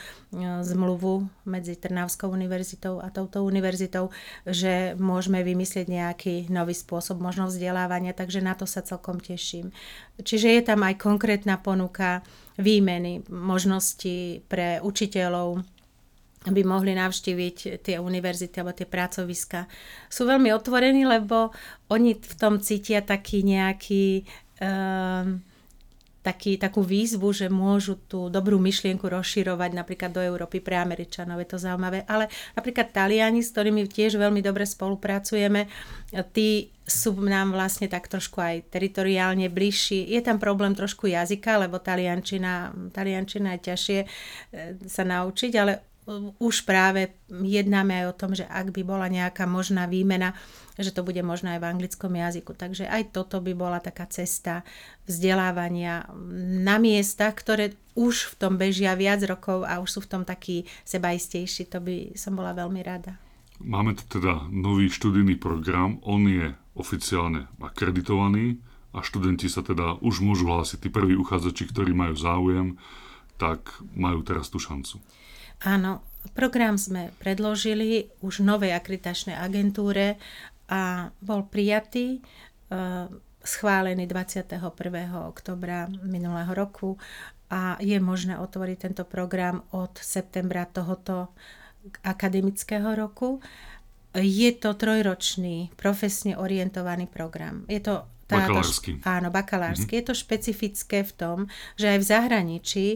zmluvu 0.60 1.24
medzi 1.48 1.80
Trnavskou 1.80 2.28
univerzitou 2.28 3.00
a 3.00 3.08
touto 3.08 3.40
univerzitou, 3.40 4.12
že 4.44 4.92
môžeme 5.00 5.40
vymyslieť 5.40 5.86
nejaký 5.88 6.34
nový 6.52 6.76
spôsob 6.76 7.24
možno 7.24 7.48
vzdelávania, 7.48 8.12
takže 8.12 8.44
na 8.44 8.52
to 8.52 8.68
sa 8.68 8.84
celkom 8.84 9.16
teším. 9.16 9.72
Čiže 10.20 10.60
je 10.60 10.62
tam 10.62 10.84
aj 10.84 11.00
konkrétna 11.00 11.56
ponuka 11.56 12.20
výmeny, 12.60 13.24
možnosti 13.32 14.44
pre 14.44 14.76
učiteľov, 14.84 15.64
aby 16.42 16.60
mohli 16.66 16.92
navštíviť 16.98 17.86
tie 17.86 17.96
univerzity 18.02 18.58
alebo 18.58 18.74
tie 18.74 18.88
pracoviska. 18.88 19.70
Sú 20.10 20.26
veľmi 20.26 20.50
otvorení, 20.50 21.06
lebo 21.06 21.54
oni 21.86 22.18
v 22.18 22.34
tom 22.34 22.58
cítia 22.58 22.98
taký 23.00 23.46
nejaký 23.46 24.26
taký, 26.22 26.54
takú 26.54 26.86
výzvu, 26.86 27.34
že 27.34 27.50
môžu 27.50 27.98
tú 28.06 28.30
dobrú 28.30 28.62
myšlienku 28.62 29.02
rozširovať 29.10 29.70
napríklad 29.74 30.14
do 30.14 30.22
Európy 30.22 30.62
pre 30.62 30.78
Američanov, 30.78 31.42
je 31.42 31.48
to 31.50 31.58
zaujímavé. 31.58 32.06
Ale 32.06 32.30
napríklad 32.54 32.94
Taliani, 32.94 33.42
s 33.42 33.50
ktorými 33.50 33.90
tiež 33.90 34.14
veľmi 34.16 34.38
dobre 34.38 34.62
spolupracujeme, 34.62 35.66
tí 36.30 36.70
sú 36.86 37.18
nám 37.18 37.54
vlastne 37.54 37.90
tak 37.90 38.06
trošku 38.06 38.38
aj 38.38 38.70
teritoriálne 38.70 39.50
bližší. 39.50 40.06
Je 40.06 40.22
tam 40.22 40.38
problém 40.38 40.78
trošku 40.78 41.10
jazyka, 41.10 41.58
lebo 41.66 41.82
taliančina, 41.82 42.70
taliančina 42.94 43.58
je 43.58 43.60
ťažšie 43.70 43.98
e, 44.02 44.06
sa 44.86 45.02
naučiť, 45.06 45.52
ale 45.58 45.91
už 46.42 46.66
práve 46.66 47.14
jednáme 47.30 48.02
aj 48.02 48.06
o 48.10 48.18
tom, 48.18 48.30
že 48.34 48.42
ak 48.50 48.74
by 48.74 48.82
bola 48.82 49.06
nejaká 49.06 49.46
možná 49.46 49.86
výmena, 49.86 50.34
že 50.74 50.90
to 50.90 51.06
bude 51.06 51.20
možno 51.22 51.54
aj 51.54 51.62
v 51.62 51.68
anglickom 51.68 52.10
jazyku. 52.10 52.58
Takže 52.58 52.90
aj 52.90 53.14
toto 53.14 53.38
by 53.38 53.54
bola 53.54 53.78
taká 53.78 54.10
cesta 54.10 54.66
vzdelávania 55.06 56.10
na 56.64 56.82
miestach, 56.82 57.38
ktoré 57.38 57.78
už 57.94 58.34
v 58.34 58.38
tom 58.40 58.58
bežia 58.58 58.98
viac 58.98 59.22
rokov 59.22 59.62
a 59.62 59.78
už 59.78 59.88
sú 59.88 60.00
v 60.02 60.10
tom 60.10 60.22
takí 60.26 60.66
sebaistejší. 60.82 61.70
To 61.70 61.78
by 61.78 62.18
som 62.18 62.34
bola 62.34 62.50
veľmi 62.50 62.82
rada. 62.82 63.14
Máme 63.62 63.94
tu 63.94 64.02
teda 64.10 64.50
nový 64.50 64.90
študijný 64.90 65.38
program, 65.38 66.02
on 66.02 66.26
je 66.26 66.50
oficiálne 66.74 67.46
akreditovaný 67.62 68.58
a 68.90 69.06
študenti 69.06 69.46
sa 69.46 69.62
teda 69.62 70.02
už 70.02 70.18
môžu 70.18 70.50
hlásiť. 70.50 70.82
Tí 70.82 70.88
prví 70.90 71.14
uchádzači, 71.14 71.70
ktorí 71.70 71.94
majú 71.94 72.18
záujem, 72.18 72.74
tak 73.38 73.70
majú 73.94 74.26
teraz 74.26 74.50
tú 74.50 74.58
šancu. 74.58 74.98
Áno, 75.62 76.02
program 76.34 76.74
sme 76.74 77.14
predložili 77.22 78.10
už 78.18 78.42
novej 78.42 78.74
akreditačnej 78.74 79.38
agentúre 79.38 80.18
a 80.66 81.14
bol 81.22 81.46
prijatý, 81.46 82.18
e, 82.18 82.20
schválený 83.42 84.06
21. 84.06 85.28
oktobra 85.28 85.86
minulého 86.02 86.50
roku 86.54 86.98
a 87.50 87.76
je 87.78 87.98
možné 88.00 88.38
otvoriť 88.38 88.78
tento 88.78 89.04
program 89.04 89.62
od 89.74 89.92
septembra 89.98 90.64
tohoto 90.66 91.34
akademického 92.06 92.94
roku. 92.94 93.42
Je 94.14 94.50
to 94.56 94.78
trojročný 94.78 95.74
profesne 95.74 96.38
orientovaný 96.38 97.10
program. 97.10 97.66
Je 97.66 97.82
to 97.82 98.06
Bakalársky. 98.40 98.90
Áno, 99.04 99.28
bakalársky. 99.28 99.92
Mm-hmm. 99.92 100.00
Je 100.00 100.08
to 100.08 100.14
špecifické 100.16 100.98
v 101.04 101.12
tom, 101.12 101.38
že 101.76 101.92
aj 101.92 101.98
v 102.00 102.08
zahraničí 102.08 102.86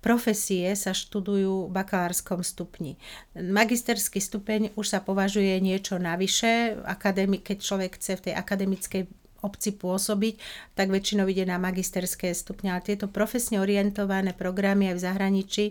profesie 0.00 0.72
sa 0.72 0.96
študujú 0.96 1.68
v 1.68 1.74
bakalárskom 1.76 2.40
stupni. 2.40 2.96
Magisterský 3.36 4.22
stupeň 4.22 4.72
už 4.78 4.86
sa 4.96 5.04
považuje 5.04 5.60
niečo 5.60 6.00
navyše. 6.00 6.80
Akademi- 6.88 7.42
keď 7.42 7.56
človek 7.60 8.00
chce 8.00 8.16
v 8.16 8.24
tej 8.30 8.34
akademickej 8.38 9.02
obci 9.44 9.76
pôsobiť, 9.76 10.34
tak 10.74 10.90
väčšinou 10.90 11.28
ide 11.28 11.44
na 11.44 11.60
magisterské 11.60 12.32
stupne. 12.32 12.72
Ale 12.72 12.82
tieto 12.82 13.06
profesne 13.06 13.60
orientované 13.60 14.32
programy 14.32 14.90
aj 14.90 14.94
v 14.96 15.04
zahraničí, 15.04 15.66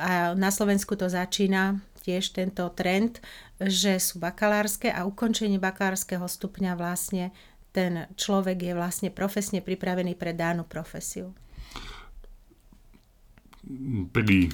a 0.00 0.32
na 0.38 0.48
Slovensku 0.48 0.96
to 0.96 1.10
začína 1.10 1.82
tiež 2.00 2.32
tento 2.32 2.64
trend, 2.72 3.20
že 3.60 4.00
sú 4.00 4.16
bakalárske 4.16 4.88
a 4.88 5.04
ukončenie 5.04 5.60
bakalárskeho 5.60 6.24
stupňa 6.24 6.72
vlastne 6.72 7.28
ten 7.70 8.10
človek 8.18 8.58
je 8.58 8.72
vlastne 8.74 9.08
profesne 9.14 9.62
pripravený 9.62 10.18
pre 10.18 10.34
danú 10.34 10.66
profesiu. 10.66 11.30
Pri 14.10 14.50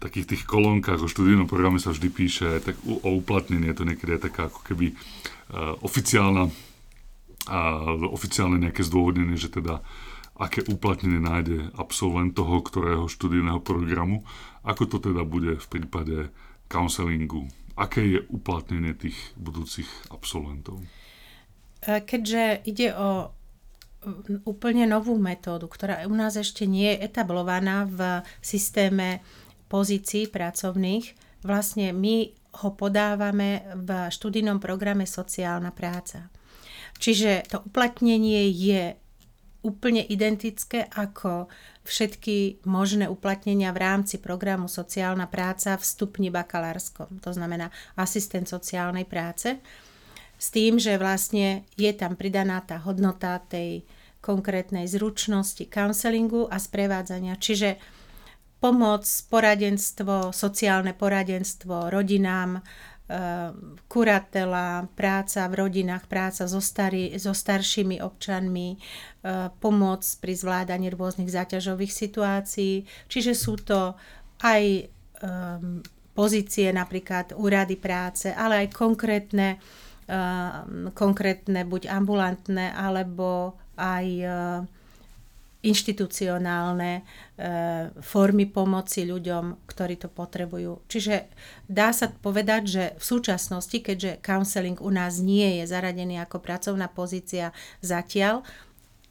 takých 0.00 0.36
tých 0.36 0.42
kolónkach 0.44 1.00
o 1.00 1.08
študijnom 1.08 1.48
programe 1.48 1.80
sa 1.80 1.92
vždy 1.92 2.08
píše 2.12 2.60
tak 2.60 2.76
o 2.84 3.10
uplatnenie, 3.16 3.72
to 3.72 3.88
niekedy 3.88 4.16
je 4.16 4.26
taká 4.28 4.52
ako 4.52 4.60
keby 4.60 4.92
uh, 4.92 5.76
oficiálna 5.80 6.48
uh, 6.48 8.12
oficiálne 8.12 8.60
nejaké 8.60 8.84
zdôvodnenie, 8.84 9.40
že 9.40 9.48
teda 9.48 9.80
aké 10.34 10.66
uplatnenie 10.66 11.22
nájde 11.22 11.70
absolvent 11.78 12.34
toho, 12.34 12.58
ktorého 12.60 13.06
študijného 13.06 13.62
programu, 13.62 14.26
ako 14.66 14.90
to 14.90 14.96
teda 14.98 15.22
bude 15.22 15.56
v 15.56 15.66
prípade 15.70 16.28
counselingu, 16.66 17.46
aké 17.78 18.02
je 18.02 18.20
uplatnenie 18.28 18.98
tých 18.98 19.16
budúcich 19.38 19.86
absolventov. 20.10 20.82
E, 21.84 22.00
keďže 22.00 22.64
ide 22.64 22.96
o 22.96 23.30
úplne 24.44 24.84
novú 24.84 25.16
metódu, 25.16 25.64
ktorá 25.64 26.04
u 26.04 26.12
nás 26.12 26.36
ešte 26.36 26.68
nie 26.68 26.92
je 26.92 27.08
etablovaná 27.08 27.88
v 27.88 28.20
systéme 28.44 29.24
pozícií 29.72 30.28
pracovných, 30.28 31.16
vlastne 31.40 31.96
my 31.96 32.28
ho 32.64 32.70
podávame 32.76 33.64
v 33.74 33.88
študijnom 34.12 34.60
programe 34.60 35.08
Sociálna 35.08 35.72
práca. 35.72 36.28
Čiže 37.00 37.48
to 37.50 37.64
uplatnenie 37.66 38.46
je 38.52 38.94
úplne 39.64 40.04
identické 40.04 40.84
ako 40.92 41.48
všetky 41.82 42.68
možné 42.68 43.08
uplatnenia 43.08 43.72
v 43.72 43.80
rámci 43.80 44.20
programu 44.20 44.68
Sociálna 44.68 45.26
práca 45.26 45.80
v 45.80 45.84
stupni 45.84 46.28
bakalárskom, 46.28 47.18
to 47.24 47.32
znamená 47.32 47.72
asistent 47.96 48.46
sociálnej 48.46 49.08
práce 49.08 49.56
s 50.44 50.52
tým, 50.52 50.76
že 50.76 51.00
vlastne 51.00 51.64
je 51.80 51.88
tam 51.96 52.20
pridaná 52.20 52.60
tá 52.60 52.76
hodnota 52.84 53.40
tej 53.40 53.88
konkrétnej 54.20 54.84
zručnosti 54.84 55.64
counselingu 55.72 56.44
a 56.52 56.60
sprevádzania. 56.60 57.40
Čiže 57.40 57.80
pomoc, 58.60 59.08
poradenstvo, 59.32 60.36
sociálne 60.36 60.92
poradenstvo 60.92 61.88
rodinám, 61.88 62.60
eh, 62.60 63.56
kuratela, 63.88 64.84
práca 64.92 65.48
v 65.48 65.64
rodinách, 65.64 66.04
práca 66.12 66.44
so, 66.44 66.60
starý, 66.60 67.16
so 67.16 67.32
staršími 67.32 68.04
občanmi, 68.04 68.76
eh, 68.76 69.48
pomoc 69.64 70.04
pri 70.20 70.36
zvládaní 70.36 70.92
rôznych 70.92 71.32
záťažových 71.32 71.92
situácií. 71.92 72.84
Čiže 73.08 73.32
sú 73.32 73.56
to 73.56 73.96
aj 74.44 74.92
um, 75.24 75.80
pozície, 76.12 76.68
napríklad 76.68 77.32
úrady 77.32 77.80
práce, 77.80 78.28
ale 78.28 78.66
aj 78.66 78.76
konkrétne 78.76 79.56
Ehm, 79.56 79.83
konkrétne, 80.92 81.64
buď 81.64 81.88
ambulantné, 81.88 82.76
alebo 82.76 83.56
aj 83.76 84.06
eh, 84.06 84.32
inštitucionálne 85.64 86.92
eh, 87.00 87.88
formy 88.04 88.44
pomoci 88.44 89.08
ľuďom, 89.08 89.64
ktorí 89.64 89.96
to 89.96 90.12
potrebujú. 90.12 90.84
Čiže 90.86 91.32
dá 91.66 91.90
sa 91.96 92.12
povedať, 92.12 92.62
že 92.68 92.84
v 93.00 93.04
súčasnosti, 93.04 93.78
keďže 93.80 94.20
counseling 94.20 94.76
u 94.78 94.90
nás 94.92 95.18
nie 95.24 95.62
je 95.62 95.64
zaradený 95.64 96.20
ako 96.20 96.44
pracovná 96.44 96.92
pozícia 96.92 97.56
zatiaľ, 97.80 98.44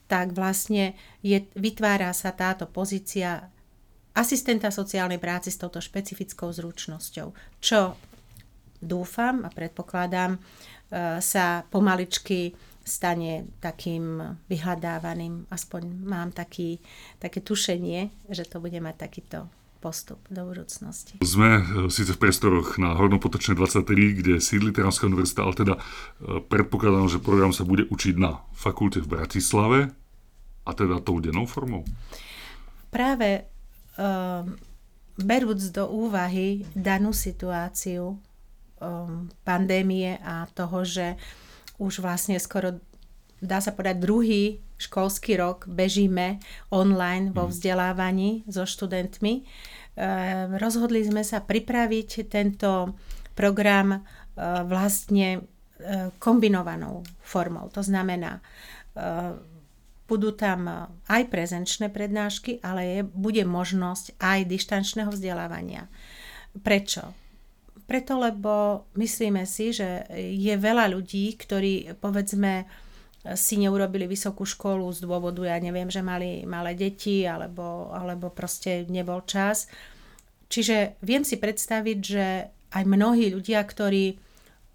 tak 0.06 0.38
vlastne 0.38 0.94
je, 1.26 1.42
vytvára 1.58 2.14
sa 2.14 2.30
táto 2.30 2.70
pozícia 2.70 3.50
asistenta 4.14 4.70
sociálnej 4.70 5.18
práci 5.18 5.50
s 5.50 5.58
touto 5.58 5.82
špecifickou 5.82 6.54
zručnosťou, 6.54 7.34
čo 7.58 7.98
dúfam 8.78 9.42
a 9.42 9.50
predpokladám, 9.50 10.38
E, 10.38 10.73
sa 11.20 11.66
pomaličky 11.70 12.54
stane 12.84 13.48
takým 13.64 14.20
vyhľadávaným. 14.52 15.48
Aspoň 15.50 15.82
mám 16.04 16.36
taký, 16.36 16.84
také 17.18 17.40
tušenie, 17.40 18.28
že 18.30 18.44
to 18.44 18.60
bude 18.60 18.76
mať 18.78 18.96
takýto 19.08 19.48
postup 19.84 20.24
do 20.32 20.48
budúcnosti. 20.48 21.20
Sme 21.20 21.60
e, 21.60 21.64
síce 21.92 22.16
v 22.16 22.22
priestoroch 22.24 22.80
na 22.80 22.96
Hornopotočnej 22.96 23.60
23, 23.60 24.20
kde 24.20 24.34
sídli 24.40 24.72
Teranská 24.72 25.12
univerzita, 25.12 25.44
ale 25.44 25.56
teda 25.60 25.76
e, 25.76 25.82
predpokladám, 26.40 27.12
že 27.12 27.20
program 27.20 27.52
sa 27.52 27.68
bude 27.68 27.84
učiť 27.92 28.16
na 28.16 28.40
fakulte 28.56 29.04
v 29.04 29.12
Bratislave 29.12 29.92
a 30.64 30.72
teda 30.72 31.04
tou 31.04 31.20
denou 31.20 31.44
formou? 31.44 31.84
Práve 32.88 33.44
um, 34.00 34.56
berúc 35.20 35.60
do 35.76 35.92
úvahy 35.92 36.64
danú 36.72 37.12
situáciu, 37.12 38.16
um, 38.80 39.30
pandémie 39.44 40.18
a 40.24 40.48
toho, 40.54 40.86
že 40.86 41.20
už 41.78 42.00
vlastne 42.00 42.38
skoro 42.38 42.80
dá 43.44 43.60
sa 43.60 43.76
povedať 43.76 44.00
druhý 44.00 44.44
školský 44.80 45.36
rok 45.36 45.68
bežíme 45.68 46.40
online 46.72 47.36
vo 47.36 47.48
mhm. 47.48 47.52
vzdelávaní 47.52 48.32
so 48.48 48.64
študentmi. 48.64 49.44
Uh, 49.94 50.58
rozhodli 50.58 51.04
sme 51.04 51.22
sa 51.22 51.44
pripraviť 51.44 52.32
tento 52.32 52.96
program 53.38 54.00
uh, 54.00 54.02
vlastne 54.66 55.44
uh, 55.44 56.10
kombinovanou 56.18 57.04
formou. 57.22 57.70
To 57.74 57.82
znamená, 57.82 58.40
budú 60.06 60.30
tam 60.38 60.70
aj 61.10 61.22
prezenčné 61.34 61.90
prednášky, 61.90 62.62
ale 62.62 62.82
je, 62.86 63.02
bude 63.02 63.42
možnosť 63.42 64.14
aj 64.22 64.40
dištančného 64.46 65.10
vzdelávania. 65.10 65.90
Prečo? 66.62 67.23
Preto, 67.84 68.16
lebo 68.16 68.86
myslíme 68.96 69.44
si, 69.44 69.76
že 69.76 70.08
je 70.16 70.56
veľa 70.56 70.88
ľudí, 70.92 71.36
ktorí 71.36 72.00
povedzme 72.00 72.66
si 73.40 73.56
neurobili 73.56 74.04
vysokú 74.04 74.44
školu 74.44 74.84
z 74.92 75.08
dôvodu, 75.08 75.48
ja 75.48 75.56
neviem, 75.56 75.88
že 75.88 76.04
mali 76.04 76.44
malé 76.44 76.76
deti 76.76 77.24
alebo, 77.24 77.92
alebo 77.96 78.28
proste 78.28 78.84
nebol 78.92 79.24
čas. 79.24 79.72
Čiže 80.52 81.00
viem 81.00 81.24
si 81.24 81.40
predstaviť, 81.40 81.98
že 82.04 82.26
aj 82.76 82.84
mnohí 82.84 83.32
ľudia, 83.32 83.64
ktorí 83.64 84.20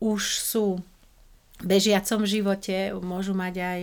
už 0.01 0.23
sú 0.40 0.81
bežiacom 1.59 2.23
živote, 2.23 2.94
môžu 3.03 3.35
mať 3.35 3.55
aj, 3.59 3.83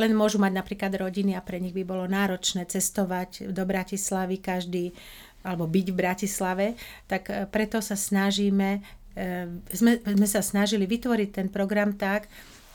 len 0.00 0.12
môžu 0.16 0.40
mať 0.40 0.52
napríklad 0.56 0.96
rodiny 0.96 1.36
a 1.36 1.44
pre 1.44 1.60
nich 1.60 1.76
by 1.76 1.84
bolo 1.84 2.08
náročné 2.08 2.64
cestovať 2.64 3.52
do 3.52 3.62
Bratislavy 3.68 4.40
každý 4.40 4.96
alebo 5.44 5.64
byť 5.64 5.86
v 5.90 5.98
Bratislave, 5.98 6.66
tak 7.08 7.28
preto 7.48 7.80
sa 7.80 7.96
snažíme, 7.96 8.84
sme, 9.72 9.92
sme 10.04 10.28
sa 10.28 10.44
snažili 10.44 10.84
vytvoriť 10.84 11.28
ten 11.32 11.48
program 11.48 11.96
tak, 11.96 12.28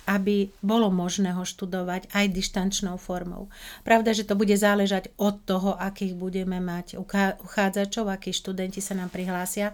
aby 0.05 0.53
bolo 0.61 0.93
možné 0.93 1.33
ho 1.33 1.41
študovať 1.41 2.13
aj 2.13 2.25
dištančnou 2.29 3.01
formou. 3.01 3.49
Pravda, 3.81 4.13
že 4.13 4.25
to 4.25 4.37
bude 4.37 4.53
záležať 4.53 5.09
od 5.17 5.41
toho, 5.49 5.73
akých 5.81 6.13
budeme 6.13 6.61
mať 6.61 7.01
uchádzačov, 7.41 8.13
akí 8.13 8.29
študenti 8.29 8.85
sa 8.85 8.93
nám 8.93 9.09
prihlásia. 9.09 9.73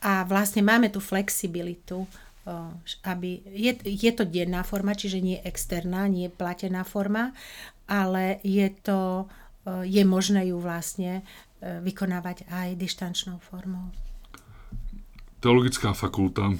A 0.00 0.24
vlastne 0.24 0.64
máme 0.64 0.88
tú 0.88 0.96
flexibilitu, 0.96 2.08
aby 3.04 3.44
je, 3.52 3.76
je 3.84 4.12
to 4.16 4.24
denná 4.24 4.64
forma, 4.64 4.96
čiže 4.96 5.20
nie 5.20 5.36
externá, 5.44 6.08
nie 6.08 6.32
platená 6.32 6.88
forma, 6.88 7.36
ale 7.84 8.40
je 8.40 8.64
to, 8.80 9.28
je 9.84 10.00
možné 10.08 10.48
ju 10.48 10.56
vlastne 10.56 11.20
vykonávať 11.60 12.48
aj 12.48 12.68
dištančnou 12.80 13.38
formou. 13.40 13.92
Teologická 15.40 15.96
fakulta 15.96 16.52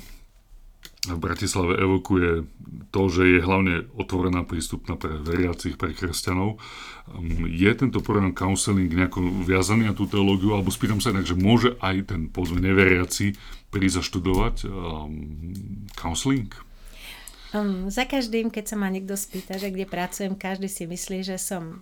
v 1.01 1.17
Bratislave 1.17 1.81
evokuje 1.81 2.45
to, 2.93 3.03
že 3.09 3.25
je 3.25 3.41
hlavne 3.41 3.89
otvorená, 3.97 4.45
prístupná 4.45 5.01
pre 5.01 5.17
veriacich, 5.17 5.81
pre 5.81 5.97
kresťanov. 5.97 6.61
Je 7.49 7.73
tento 7.73 8.05
program 8.05 8.37
counseling 8.37 8.93
nejako 8.93 9.25
viazaný 9.49 9.89
na 9.89 9.97
tú 9.97 10.05
teológiu, 10.05 10.53
alebo 10.53 10.69
spýtam 10.69 11.01
sa 11.01 11.17
inak, 11.17 11.25
že 11.25 11.41
môže 11.41 11.73
aj 11.81 12.13
ten 12.13 12.29
povedzme 12.29 12.61
neveriaci 12.61 13.33
prísť 13.73 14.05
zaštudovať 14.05 14.69
um, 14.69 15.89
counseling? 15.97 16.53
Um, 17.57 17.89
za 17.89 18.05
každým, 18.05 18.53
keď 18.53 18.65
sa 18.69 18.77
ma 18.77 18.93
niekto 18.93 19.17
spýta, 19.17 19.57
že 19.57 19.73
kde 19.73 19.89
pracujem, 19.89 20.37
každý 20.37 20.69
si 20.69 20.85
myslí, 20.85 21.25
že 21.25 21.41
som 21.41 21.81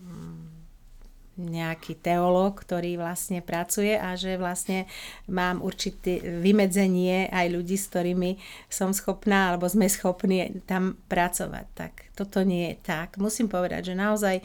nejaký 1.39 2.03
teológ, 2.03 2.67
ktorý 2.67 2.99
vlastne 2.99 3.39
pracuje 3.39 3.95
a 3.95 4.19
že 4.19 4.35
vlastne 4.35 4.91
mám 5.31 5.63
určité 5.63 6.19
vymedzenie 6.19 7.31
aj 7.31 7.47
ľudí, 7.55 7.79
s 7.79 7.87
ktorými 7.89 8.37
som 8.67 8.91
schopná 8.91 9.55
alebo 9.55 9.71
sme 9.71 9.87
schopní 9.87 10.61
tam 10.67 10.99
pracovať. 11.07 11.67
Tak 11.79 11.93
toto 12.19 12.43
nie 12.43 12.75
je 12.75 12.77
tak. 12.83 13.23
Musím 13.23 13.47
povedať, 13.47 13.95
že 13.95 13.95
naozaj 13.95 14.43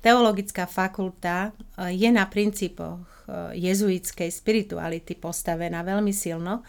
teologická 0.00 0.64
fakulta 0.64 1.52
eh, 1.52 1.92
je 1.92 2.08
na 2.08 2.24
princípoch 2.24 3.04
eh, 3.28 3.60
jezuitskej 3.60 4.32
spirituality 4.32 5.12
postavená 5.20 5.84
veľmi 5.84 6.10
silno, 6.10 6.64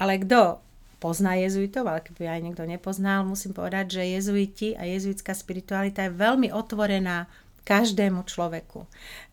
ale 0.00 0.16
kto 0.24 0.64
pozná 1.00 1.36
jezuitov, 1.40 1.88
ale 1.88 2.04
keby 2.04 2.28
aj 2.28 2.40
niekto 2.44 2.64
nepoznal, 2.68 3.24
musím 3.24 3.56
povedať, 3.56 4.00
že 4.00 4.12
jezuiti 4.20 4.68
a 4.76 4.84
jezuitská 4.84 5.32
spiritualita 5.32 6.06
je 6.06 6.12
veľmi 6.12 6.52
otvorená 6.52 7.24
každému 7.70 8.26
človeku. 8.26 8.82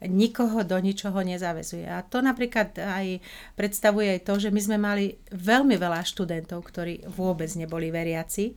Nikoho 0.05 0.61
do 0.61 0.77
ničoho 0.77 1.17
nezavezuje. 1.25 1.89
A 1.89 2.05
to 2.05 2.21
napríklad 2.21 2.77
aj 2.77 3.17
predstavuje 3.57 4.13
aj 4.13 4.29
to, 4.29 4.33
že 4.37 4.53
my 4.53 4.61
sme 4.61 4.77
mali 4.77 5.17
veľmi 5.33 5.73
veľa 5.73 6.05
študentov, 6.05 6.61
ktorí 6.61 7.09
vôbec 7.09 7.49
neboli 7.57 7.89
veriaci. 7.89 8.53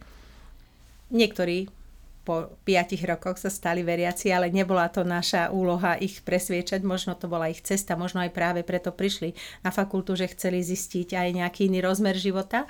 Niektorí 1.16 1.72
po 2.20 2.52
piatich 2.68 3.00
rokoch 3.08 3.40
sa 3.40 3.48
stali 3.48 3.80
veriaci, 3.80 4.28
ale 4.28 4.52
nebola 4.52 4.92
to 4.92 5.00
naša 5.00 5.48
úloha 5.48 5.96
ich 5.96 6.20
presviečať, 6.20 6.84
možno 6.84 7.16
to 7.16 7.32
bola 7.32 7.48
ich 7.48 7.64
cesta, 7.64 7.96
možno 7.96 8.20
aj 8.20 8.36
práve 8.36 8.60
preto 8.60 8.92
prišli 8.92 9.32
na 9.64 9.72
fakultu, 9.72 10.12
že 10.12 10.28
chceli 10.36 10.60
zistiť 10.60 11.16
aj 11.16 11.28
nejaký 11.40 11.72
iný 11.72 11.80
rozmer 11.80 12.20
života. 12.20 12.68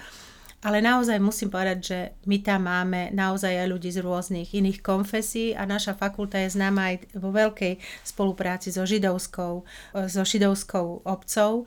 Ale 0.61 0.85
naozaj 0.85 1.17
musím 1.25 1.49
povedať, 1.49 1.79
že 1.81 1.99
my 2.29 2.45
tam 2.45 2.69
máme 2.69 3.17
naozaj 3.17 3.65
aj 3.65 3.69
ľudí 3.73 3.89
z 3.89 4.05
rôznych 4.05 4.53
iných 4.53 4.85
konfesí 4.85 5.57
a 5.57 5.65
naša 5.65 5.97
fakulta 5.97 6.37
je 6.37 6.53
známa 6.53 6.93
aj 6.93 6.97
vo 7.17 7.33
veľkej 7.33 7.81
spolupráci 8.05 8.69
so 8.69 8.85
židovskou, 8.85 9.65
so 10.05 10.23
židovskou 10.23 11.01
obcov 11.09 11.65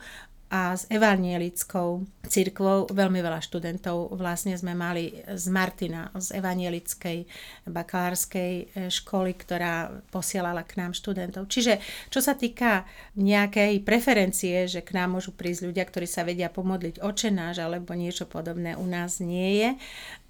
a 0.54 0.78
s 0.78 0.86
evanielickou 0.86 2.06
cirkvou 2.30 2.86
veľmi 2.86 3.18
veľa 3.18 3.42
študentov 3.42 4.14
vlastne 4.14 4.54
sme 4.54 4.70
mali 4.78 5.10
z 5.26 5.50
Martina, 5.50 6.14
z 6.14 6.38
evanielickej 6.38 7.26
bakalárskej 7.66 8.52
e, 8.54 8.64
školy, 8.86 9.34
ktorá 9.34 9.90
posielala 10.14 10.62
k 10.62 10.78
nám 10.78 10.94
študentov. 10.94 11.50
Čiže 11.50 11.82
čo 12.06 12.22
sa 12.22 12.38
týka 12.38 12.86
nejakej 13.18 13.82
preferencie, 13.82 14.70
že 14.70 14.86
k 14.86 14.94
nám 14.94 15.18
môžu 15.18 15.34
prísť 15.34 15.74
ľudia, 15.74 15.82
ktorí 15.90 16.06
sa 16.06 16.22
vedia 16.22 16.46
pomodliť 16.46 17.02
očenáš 17.02 17.58
alebo 17.58 17.90
niečo 17.98 18.30
podobné 18.30 18.78
u 18.78 18.86
nás 18.86 19.18
nie 19.18 19.58
je. 19.58 19.70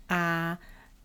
A 0.09 0.23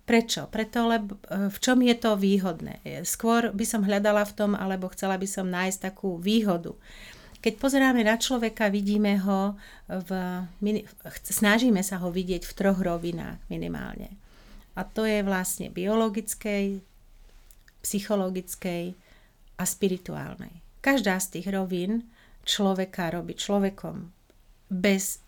Prečo? 0.09 0.49
Preto, 0.49 0.89
lebo 0.89 1.21
e, 1.29 1.53
v 1.53 1.57
čom 1.61 1.85
je 1.85 1.93
to 1.93 2.17
výhodné? 2.17 2.81
Skôr 3.05 3.53
by 3.53 3.61
som 3.61 3.85
hľadala 3.85 4.25
v 4.25 4.33
tom, 4.33 4.51
alebo 4.57 4.89
chcela 4.89 5.21
by 5.21 5.27
som 5.29 5.45
nájsť 5.45 5.85
takú 5.85 6.17
výhodu. 6.17 6.73
Keď 7.39 7.53
pozeráme 7.55 8.03
na 8.03 8.19
človeka, 8.19 8.67
vidíme 8.67 9.15
ho 9.23 9.55
v, 9.87 10.09
snažíme 11.23 11.79
sa 11.79 12.03
ho 12.03 12.11
vidieť 12.11 12.43
v 12.43 12.55
troch 12.55 12.79
rovinách 12.83 13.39
minimálne. 13.47 14.11
A 14.75 14.83
to 14.83 15.07
je 15.07 15.23
vlastne 15.23 15.71
biologickej, 15.71 16.83
psychologickej 17.79 18.95
a 19.55 19.63
spirituálnej. 19.63 20.51
Každá 20.83 21.19
z 21.19 21.39
tých 21.39 21.47
rovín 21.51 22.07
človeka 22.43 23.11
robí 23.11 23.35
človekom. 23.35 24.11
Bez 24.71 25.23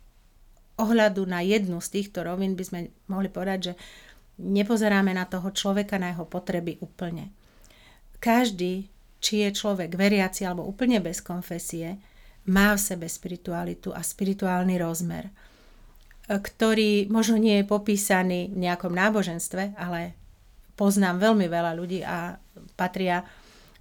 ohľadu 0.80 1.28
na 1.28 1.44
jednu 1.44 1.80
z 1.80 2.00
týchto 2.00 2.24
rovín 2.24 2.56
by 2.56 2.64
sme 2.64 2.80
mohli 3.12 3.28
povedať, 3.28 3.60
že 3.72 3.74
nepozeráme 4.40 5.12
na 5.14 5.28
toho 5.28 5.52
človeka, 5.52 6.00
na 6.00 6.12
jeho 6.16 6.26
potreby 6.26 6.80
úplne. 6.80 7.30
Každý 8.20 8.88
či 9.22 9.46
je 9.48 9.50
človek 9.54 9.94
veriaci 9.94 10.44
alebo 10.44 10.66
úplne 10.66 10.98
bez 10.98 11.22
konfesie, 11.22 12.02
má 12.50 12.74
v 12.74 12.82
sebe 12.82 13.06
spiritualitu 13.06 13.94
a 13.94 14.02
spirituálny 14.02 14.82
rozmer, 14.82 15.30
e, 15.30 15.34
ktorý 16.42 17.06
možno 17.14 17.38
nie 17.38 17.62
je 17.62 17.70
popísaný 17.70 18.50
v 18.50 18.66
nejakom 18.66 18.90
náboženstve, 18.90 19.78
ale 19.78 20.18
poznám 20.74 21.22
veľmi 21.22 21.46
veľa 21.46 21.72
ľudí 21.78 22.02
a 22.02 22.42
patria 22.74 23.22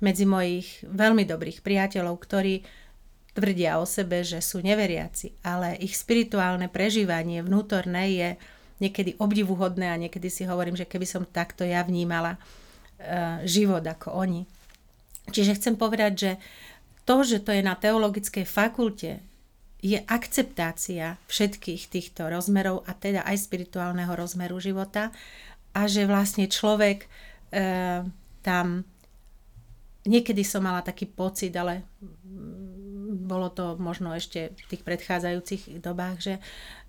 medzi 0.05 0.29
mojich 0.29 0.85
veľmi 0.85 1.24
dobrých 1.24 1.64
priateľov, 1.64 2.20
ktorí 2.20 2.61
tvrdia 3.33 3.81
o 3.81 3.88
sebe, 3.88 4.20
že 4.20 4.44
sú 4.44 4.61
neveriaci, 4.61 5.40
ale 5.40 5.81
ich 5.81 5.96
spirituálne 5.96 6.68
prežívanie 6.68 7.40
vnútorné 7.40 8.05
je 8.12 8.29
niekedy 8.81 9.16
obdivuhodné 9.20 9.92
a 9.92 10.00
niekedy 10.00 10.29
si 10.33 10.48
hovorím, 10.48 10.74
že 10.74 10.88
keby 10.88 11.07
som 11.07 11.29
takto 11.29 11.62
ja 11.62 11.85
vnímala 11.85 12.40
uh, 12.40 13.44
život 13.44 13.85
ako 13.85 14.16
oni. 14.24 14.48
Čiže 15.28 15.61
chcem 15.61 15.74
povedať, 15.76 16.12
že 16.16 16.30
to, 17.04 17.20
že 17.20 17.44
to 17.44 17.52
je 17.52 17.61
na 17.61 17.76
teologickej 17.76 18.48
fakulte, 18.48 19.20
je 19.80 19.96
akceptácia 19.96 21.16
všetkých 21.28 21.88
týchto 21.88 22.28
rozmerov 22.28 22.85
a 22.85 22.92
teda 22.92 23.24
aj 23.24 23.48
spirituálneho 23.48 24.12
rozmeru 24.12 24.61
života 24.61 25.09
a 25.72 25.88
že 25.88 26.04
vlastne 26.04 26.52
človek 26.52 27.09
e, 27.09 27.09
tam 28.44 28.85
niekedy 30.04 30.44
som 30.44 30.64
mala 30.64 30.85
taký 30.85 31.09
pocit, 31.09 31.56
ale 31.56 31.85
bolo 33.20 33.48
to 33.48 33.80
možno 33.80 34.12
ešte 34.12 34.52
v 34.52 34.66
tých 34.68 34.83
predchádzajúcich 34.85 35.80
dobách, 35.80 36.16
že 36.20 36.35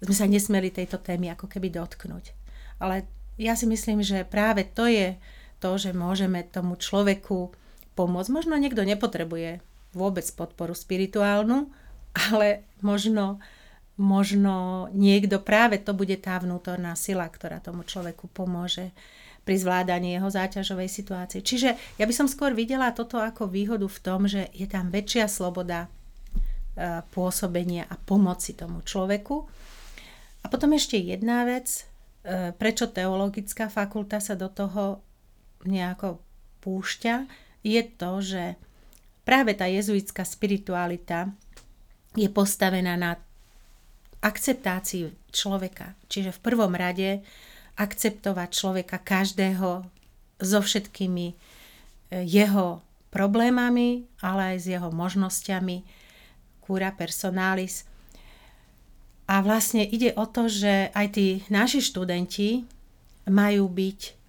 sme 0.04 0.15
sa 0.15 0.26
nesmeli 0.28 0.67
tejto 0.74 1.00
témy 1.00 1.32
ako 1.32 1.48
keby 1.48 1.72
dotknúť. 1.72 2.36
Ale 2.84 3.08
ja 3.39 3.56
si 3.56 3.70
myslím, 3.70 4.04
že 4.04 4.28
práve 4.28 4.67
to 4.67 4.89
je 4.89 5.15
to, 5.62 5.78
že 5.78 5.94
môžeme 5.94 6.44
tomu 6.50 6.76
človeku 6.76 7.54
pomôcť. 7.95 8.30
Možno 8.32 8.56
niekto 8.58 8.84
nepotrebuje 8.84 9.60
vôbec 9.91 10.23
podporu 10.36 10.71
spirituálnu, 10.71 11.67
ale 12.32 12.67
možno, 12.84 13.39
možno 13.99 14.88
niekto 14.91 15.39
práve 15.39 15.80
to 15.80 15.91
bude 15.95 16.15
tá 16.23 16.39
vnútorná 16.39 16.95
sila, 16.95 17.27
ktorá 17.27 17.60
tomu 17.60 17.84
človeku 17.84 18.32
pomôže 18.32 18.91
pri 19.41 19.58
zvládaní 19.58 20.13
jeho 20.15 20.30
záťažovej 20.30 20.89
situácie. 20.89 21.39
Čiže 21.41 21.73
ja 21.97 22.06
by 22.06 22.13
som 22.13 22.30
skôr 22.30 22.54
videla 22.54 22.93
toto 22.93 23.17
ako 23.17 23.49
výhodu 23.49 23.89
v 23.89 24.01
tom, 24.06 24.30
že 24.30 24.47
je 24.54 24.69
tam 24.69 24.93
väčšia 24.93 25.25
sloboda 25.25 25.89
e, 26.77 27.01
pôsobenia 27.10 27.89
a 27.89 27.97
pomoci 27.97 28.54
tomu 28.54 28.86
človeku. 28.86 29.49
A 30.41 30.45
potom 30.45 30.77
ešte 30.77 31.01
jedna 31.01 31.41
vec, 31.49 31.89
e, 32.21 32.54
prečo 32.54 32.93
teologická 32.93 33.65
fakulta 33.65 34.21
sa 34.21 34.38
do 34.38 34.45
toho 34.45 35.01
nejako 35.65 36.21
púšťa, 36.62 37.15
je 37.62 37.82
to, 37.97 38.12
že 38.21 38.43
práve 39.26 39.54
tá 39.54 39.69
jezuitská 39.69 40.26
spiritualita 40.26 41.30
je 42.17 42.28
postavená 42.28 42.97
na 42.97 43.12
akceptácii 44.21 45.34
človeka. 45.34 45.97
Čiže 46.12 46.36
v 46.36 46.43
prvom 46.43 46.74
rade 46.76 47.26
akceptovať 47.80 48.50
človeka 48.52 48.97
každého 49.02 49.88
so 50.38 50.60
všetkými 50.60 51.28
e, 51.32 51.36
jeho 52.26 52.86
problémami, 53.10 54.06
ale 54.21 54.56
aj 54.56 54.58
s 54.62 54.65
jeho 54.69 54.89
možnosťami, 54.93 55.84
cura 56.62 56.93
personalis. 56.93 57.84
A 59.26 59.39
vlastne 59.43 59.84
ide 59.84 60.13
o 60.15 60.28
to, 60.28 60.47
že 60.52 60.91
aj 60.91 61.08
tí 61.15 61.28
naši 61.47 61.80
študenti 61.80 62.63
majú 63.28 63.67
byť 63.67 64.20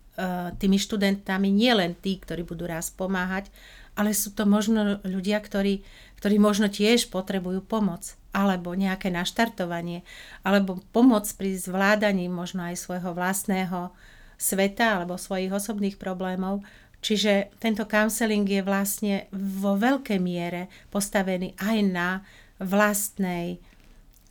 tými 0.60 0.76
študentami 0.76 1.48
nielen 1.48 1.96
tí, 1.96 2.20
ktorí 2.20 2.44
budú 2.44 2.68
raz 2.68 2.92
pomáhať, 2.92 3.48
ale 3.96 4.16
sú 4.16 4.32
to 4.32 4.48
možno 4.48 5.00
ľudia, 5.04 5.40
ktorí, 5.40 5.84
ktorí 6.20 6.36
možno 6.40 6.68
tiež 6.68 7.08
potrebujú 7.12 7.64
pomoc 7.64 8.16
alebo 8.32 8.72
nejaké 8.72 9.12
naštartovanie, 9.12 10.08
alebo 10.40 10.80
pomoc 10.96 11.28
pri 11.36 11.52
zvládaní 11.52 12.32
možno 12.32 12.64
aj 12.64 12.80
svojho 12.80 13.12
vlastného 13.12 13.92
sveta 14.40 14.96
alebo 14.98 15.20
svojich 15.20 15.52
osobných 15.52 16.00
problémov. 16.00 16.64
Čiže 17.04 17.52
tento 17.60 17.84
counseling 17.84 18.48
je 18.48 18.62
vlastne 18.64 19.14
vo 19.34 19.76
veľkej 19.76 20.16
miere 20.22 20.72
postavený 20.88 21.52
aj 21.60 21.78
na 21.84 22.08
vlastnej, 22.56 23.60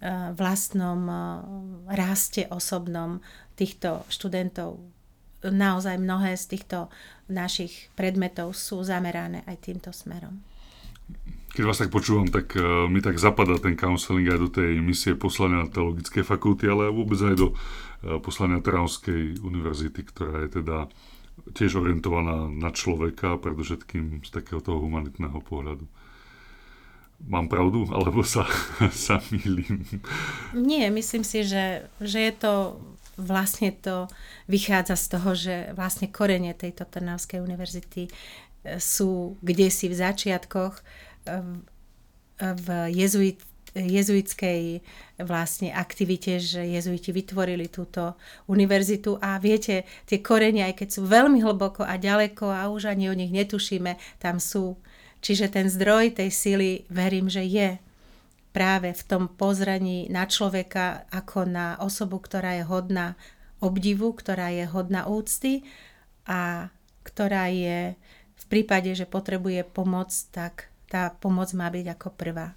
eh, 0.02 0.32
vlastnom 0.34 1.02
eh, 1.06 1.20
raste 1.94 2.50
osobnom 2.50 3.22
týchto 3.54 4.08
študentov. 4.10 5.01
Naozaj 5.42 5.98
mnohé 5.98 6.38
z 6.38 6.46
týchto 6.58 6.94
našich 7.26 7.90
predmetov 7.98 8.54
sú 8.54 8.86
zamerané 8.86 9.42
aj 9.50 9.58
týmto 9.66 9.90
smerom. 9.90 10.38
Keď 11.52 11.64
vás 11.68 11.84
tak 11.84 11.92
počúvam, 11.92 12.32
tak 12.32 12.56
uh, 12.56 12.88
mi 12.88 13.04
tak 13.04 13.20
zapadá 13.20 13.60
ten 13.60 13.76
counseling 13.76 14.24
aj 14.32 14.40
do 14.40 14.50
tej 14.54 14.80
misie 14.80 15.20
poslania 15.20 15.68
teologickej 15.68 16.24
fakulty, 16.24 16.72
ale 16.72 16.88
vôbec 16.88 17.20
aj 17.20 17.36
do 17.36 17.48
uh, 17.52 18.24
poslania 18.24 18.64
Trnavskej 18.64 19.44
univerzity, 19.44 20.00
ktorá 20.08 20.48
je 20.48 20.64
teda 20.64 20.88
tiež 21.52 21.82
orientovaná 21.82 22.48
na 22.48 22.72
človeka, 22.72 23.42
predovšetkým 23.42 24.24
z 24.24 24.30
takého 24.32 24.64
toho 24.64 24.80
humanitného 24.80 25.42
pohľadu. 25.44 25.84
Mám 27.28 27.52
pravdu, 27.52 27.86
alebo 27.92 28.24
sa, 28.24 28.48
sa 29.06 29.20
mýlim? 29.30 29.84
Nie, 30.56 30.88
myslím 30.88 31.28
si, 31.28 31.44
že, 31.44 31.92
že 32.00 32.32
je 32.32 32.34
to 32.34 32.80
vlastne 33.20 33.76
to 33.76 34.08
vychádza 34.48 34.96
z 34.96 35.06
toho, 35.08 35.30
že 35.36 35.56
vlastne 35.76 36.08
korene 36.12 36.56
tejto 36.56 36.88
Trnavskej 36.88 37.44
univerzity 37.44 38.08
e, 38.08 38.12
sú 38.78 39.40
kde 39.42 39.68
si 39.72 39.90
v 39.92 39.96
začiatkoch 39.96 40.84
v 42.42 42.68
jezuit, 42.90 43.38
jezuitskej 43.72 44.84
vlastne 45.24 45.72
aktivite, 45.72 46.42
že 46.44 46.60
jezuiti 46.66 47.16
vytvorili 47.16 47.72
túto 47.72 48.20
univerzitu 48.52 49.16
a 49.22 49.40
viete, 49.40 49.88
tie 50.10 50.20
korene, 50.20 50.68
aj 50.68 50.84
keď 50.84 50.88
sú 50.92 51.02
veľmi 51.08 51.40
hlboko 51.40 51.88
a 51.88 51.96
ďaleko 51.96 52.52
a 52.52 52.68
už 52.68 52.92
ani 52.92 53.08
o 53.08 53.16
nich 53.16 53.32
netušíme, 53.32 53.96
tam 54.20 54.44
sú. 54.44 54.76
Čiže 55.22 55.54
ten 55.54 55.70
zdroj 55.70 56.18
tej 56.18 56.30
sily 56.34 56.70
verím, 56.90 57.30
že 57.30 57.46
je 57.46 57.78
práve 58.52 58.92
v 58.92 59.04
tom 59.08 59.24
pozraní 59.32 60.12
na 60.12 60.28
človeka 60.28 61.08
ako 61.12 61.48
na 61.48 61.68
osobu, 61.80 62.20
ktorá 62.20 62.60
je 62.60 62.64
hodná 62.68 63.16
obdivu, 63.64 64.12
ktorá 64.12 64.52
je 64.52 64.68
hodná 64.68 65.08
úcty 65.08 65.64
a 66.28 66.68
ktorá 67.08 67.48
je 67.48 67.96
v 68.42 68.46
prípade, 68.52 68.92
že 68.94 69.08
potrebuje 69.08 69.64
pomoc, 69.64 70.12
tak 70.36 70.68
tá 70.92 71.16
pomoc 71.24 71.48
má 71.56 71.72
byť 71.72 71.86
ako 71.96 72.08
prvá. 72.14 72.52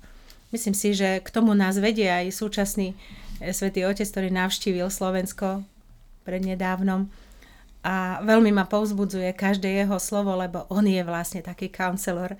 Myslím 0.50 0.74
si, 0.74 0.94
že 0.94 1.22
k 1.22 1.28
tomu 1.30 1.54
nás 1.54 1.78
vedie 1.78 2.06
aj 2.06 2.34
súčasný 2.34 2.94
eh, 2.94 3.54
svätý 3.54 3.86
Otec, 3.86 4.06
ktorý 4.06 4.28
navštívil 4.34 4.90
Slovensko 4.90 5.62
prednedávnom 6.26 7.06
a 7.84 8.24
veľmi 8.24 8.48
ma 8.48 8.64
povzbudzuje 8.64 9.36
každé 9.36 9.84
jeho 9.84 10.00
slovo, 10.00 10.32
lebo 10.40 10.64
on 10.72 10.88
je 10.88 11.04
vlastne 11.04 11.44
taký 11.44 11.68
counselor. 11.68 12.32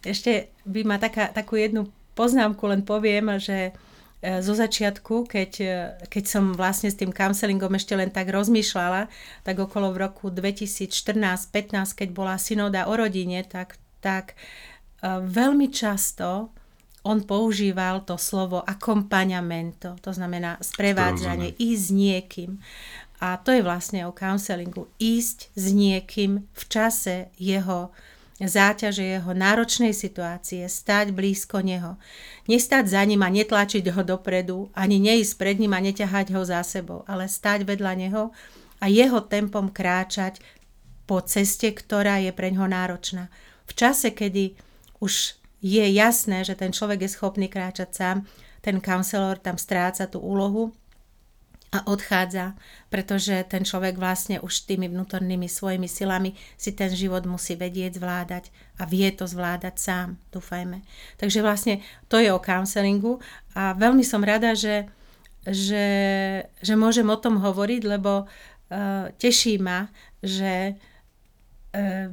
Ešte 0.00 0.48
by 0.64 0.80
ma 0.88 0.96
taká, 0.96 1.28
takú 1.36 1.60
jednu 1.60 1.92
poznámku 2.16 2.64
len 2.64 2.80
poviem, 2.82 3.36
že 3.36 3.70
eh, 3.70 4.40
zo 4.40 4.56
začiatku, 4.56 5.28
keď, 5.28 5.52
eh, 5.60 5.74
keď 6.08 6.24
som 6.24 6.44
vlastne 6.56 6.88
s 6.88 6.96
tým 6.96 7.12
counselingom 7.12 7.76
ešte 7.76 7.92
len 7.92 8.08
tak 8.08 8.32
rozmýšľala, 8.32 9.12
tak 9.44 9.56
okolo 9.60 9.92
v 9.92 10.08
roku 10.08 10.32
2014-15, 10.32 11.92
keď 11.92 12.08
bola 12.16 12.40
synoda 12.40 12.88
o 12.88 12.96
rodine, 12.96 13.44
tak, 13.44 13.76
tak 14.00 14.34
veľmi 15.06 15.70
často 15.70 16.50
on 17.06 17.22
používal 17.22 18.02
to 18.02 18.18
slovo 18.18 18.66
akompaňamento, 18.66 19.94
to 20.02 20.10
znamená 20.10 20.58
sprevádzanie, 20.58 21.54
ísť 21.54 21.82
s 21.86 21.90
niekým. 21.94 22.50
A 23.22 23.38
to 23.38 23.54
je 23.54 23.62
vlastne 23.62 24.04
o 24.04 24.12
counselingu. 24.12 24.90
Ísť 24.98 25.54
s 25.54 25.66
niekým 25.72 26.44
v 26.50 26.62
čase 26.66 27.30
jeho 27.38 27.94
záťaže, 28.36 29.00
jeho 29.00 29.32
náročnej 29.32 29.96
situácie, 29.96 30.68
stať 30.68 31.16
blízko 31.16 31.64
neho. 31.64 31.96
Nestať 32.44 32.92
za 32.92 33.02
ním 33.08 33.24
a 33.24 33.32
netlačiť 33.32 33.88
ho 33.88 34.02
dopredu, 34.04 34.68
ani 34.76 35.00
neísť 35.00 35.32
pred 35.40 35.56
ním 35.56 35.72
a 35.72 35.80
neťahať 35.80 36.36
ho 36.36 36.42
za 36.44 36.60
sebou, 36.60 37.00
ale 37.08 37.32
stať 37.32 37.64
vedľa 37.64 37.92
neho 37.96 38.22
a 38.80 38.84
jeho 38.92 39.24
tempom 39.24 39.72
kráčať 39.72 40.44
po 41.08 41.24
ceste, 41.24 41.72
ktorá 41.72 42.20
je 42.20 42.34
pre 42.36 42.52
ňoho 42.52 42.68
náročná. 42.68 43.32
V 43.64 43.72
čase, 43.72 44.12
kedy 44.12 44.52
už 45.00 45.40
je 45.64 45.84
jasné, 45.96 46.44
že 46.44 46.52
ten 46.58 46.76
človek 46.76 47.08
je 47.08 47.14
schopný 47.16 47.48
kráčať 47.48 47.88
sám, 47.96 48.16
ten 48.60 48.82
counselor 48.84 49.40
tam 49.40 49.56
stráca 49.56 50.04
tú 50.10 50.20
úlohu 50.20 50.76
a 51.74 51.82
odchádza, 51.90 52.54
pretože 52.88 53.42
ten 53.50 53.66
človek 53.66 53.98
vlastne 53.98 54.38
už 54.38 54.70
tými 54.70 54.86
vnútornými 54.86 55.50
svojimi 55.50 55.90
silami 55.90 56.38
si 56.54 56.70
ten 56.70 56.88
život 56.94 57.26
musí 57.26 57.58
vedieť 57.58 57.98
zvládať 57.98 58.54
a 58.78 58.86
vie 58.86 59.10
to 59.10 59.26
zvládať 59.26 59.74
sám, 59.74 60.08
dúfajme. 60.30 60.86
Takže 61.18 61.42
vlastne 61.42 61.82
to 62.06 62.22
je 62.22 62.30
o 62.30 62.38
counselingu 62.38 63.18
a 63.58 63.74
veľmi 63.74 64.06
som 64.06 64.22
rada, 64.22 64.54
že, 64.54 64.86
že, 65.42 65.86
že 66.62 66.74
môžem 66.78 67.06
o 67.10 67.18
tom 67.18 67.42
hovoriť, 67.42 67.82
lebo 67.82 68.24
uh, 68.24 69.10
teší 69.18 69.58
ma, 69.58 69.90
že 70.22 70.78
uh, 70.78 72.10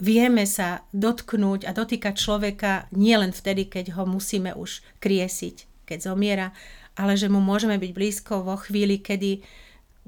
vieme 0.00 0.44
sa 0.48 0.84
dotknúť 0.96 1.68
a 1.68 1.76
dotýkať 1.76 2.14
človeka 2.16 2.88
nielen 2.92 3.36
vtedy, 3.36 3.68
keď 3.68 4.00
ho 4.00 4.08
musíme 4.08 4.56
už 4.56 4.80
kriesiť, 5.00 5.86
keď 5.88 5.98
zomiera, 6.12 6.56
ale 6.96 7.14
že 7.14 7.28
mu 7.28 7.44
môžeme 7.44 7.76
byť 7.76 7.92
blízko 7.92 8.42
vo 8.42 8.56
chvíli, 8.56 8.98
kedy 8.98 9.44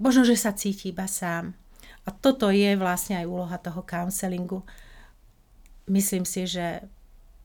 možno, 0.01 0.25
že 0.25 0.35
sa 0.35 0.57
cíti 0.57 0.91
iba 0.91 1.05
sám. 1.05 1.53
A 2.05 2.11
toto 2.11 2.49
je 2.49 2.73
vlastne 2.81 3.21
aj 3.21 3.29
úloha 3.29 3.57
toho 3.61 3.85
counselingu. 3.85 4.65
Myslím 5.85 6.25
si, 6.25 6.49
že, 6.49 6.89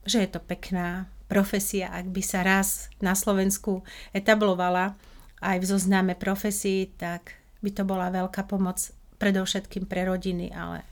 že 0.07 0.23
je 0.23 0.29
to 0.31 0.39
pekná 0.39 1.11
profesia, 1.27 1.91
ak 1.91 2.07
by 2.07 2.21
sa 2.23 2.45
raz 2.47 2.87
na 3.03 3.11
Slovensku 3.11 3.83
etablovala 4.15 4.95
aj 5.43 5.59
v 5.59 5.65
zozname 5.67 6.15
profesí, 6.15 6.87
tak 6.95 7.35
by 7.59 7.71
to 7.75 7.83
bola 7.83 8.07
veľká 8.07 8.47
pomoc 8.47 8.79
predovšetkým 9.19 9.87
pre 9.87 10.07
rodiny, 10.07 10.51
ale 10.55 10.87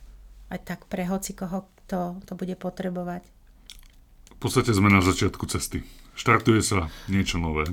aj 0.52 0.60
tak 0.68 0.80
pre 0.92 1.08
hoci 1.08 1.32
koho 1.36 1.68
to, 1.88 2.20
to 2.28 2.36
bude 2.36 2.56
potrebovať. 2.60 3.24
V 4.36 4.38
podstate 4.40 4.76
sme 4.76 4.92
na 4.92 5.00
začiatku 5.00 5.48
cesty. 5.48 5.84
Štartuje 6.16 6.60
sa 6.60 6.92
niečo 7.08 7.40
nové. 7.40 7.72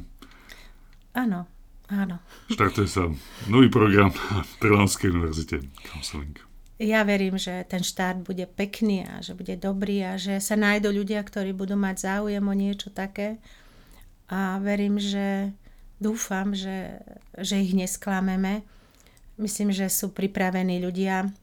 Áno, 1.19 1.51
áno. 1.91 2.23
Štartuje 2.47 2.87
sa 2.87 3.11
nový 3.51 3.67
program 3.67 4.15
na 4.31 4.47
Trnavskej 4.63 5.11
univerzite 5.11 5.67
Counseling. 5.83 6.39
Ja 6.79 7.03
verím, 7.03 7.35
že 7.35 7.67
ten 7.67 7.83
štart 7.83 8.23
bude 8.23 8.47
pekný 8.47 9.03
a 9.03 9.19
že 9.19 9.35
bude 9.35 9.59
dobrý 9.59 10.07
a 10.07 10.15
že 10.15 10.39
sa 10.39 10.55
nájdú 10.55 10.95
ľudia, 10.95 11.19
ktorí 11.27 11.51
budú 11.51 11.75
mať 11.75 12.07
záujem 12.07 12.45
o 12.47 12.55
niečo 12.55 12.95
také. 12.95 13.43
A 14.31 14.63
verím, 14.63 15.03
že 15.03 15.51
dúfam, 15.99 16.55
že, 16.55 17.03
že 17.35 17.59
ich 17.59 17.75
nesklameme. 17.75 18.63
Myslím, 19.35 19.75
že 19.75 19.91
sú 19.91 20.15
pripravení 20.15 20.79
ľudia 20.79 21.35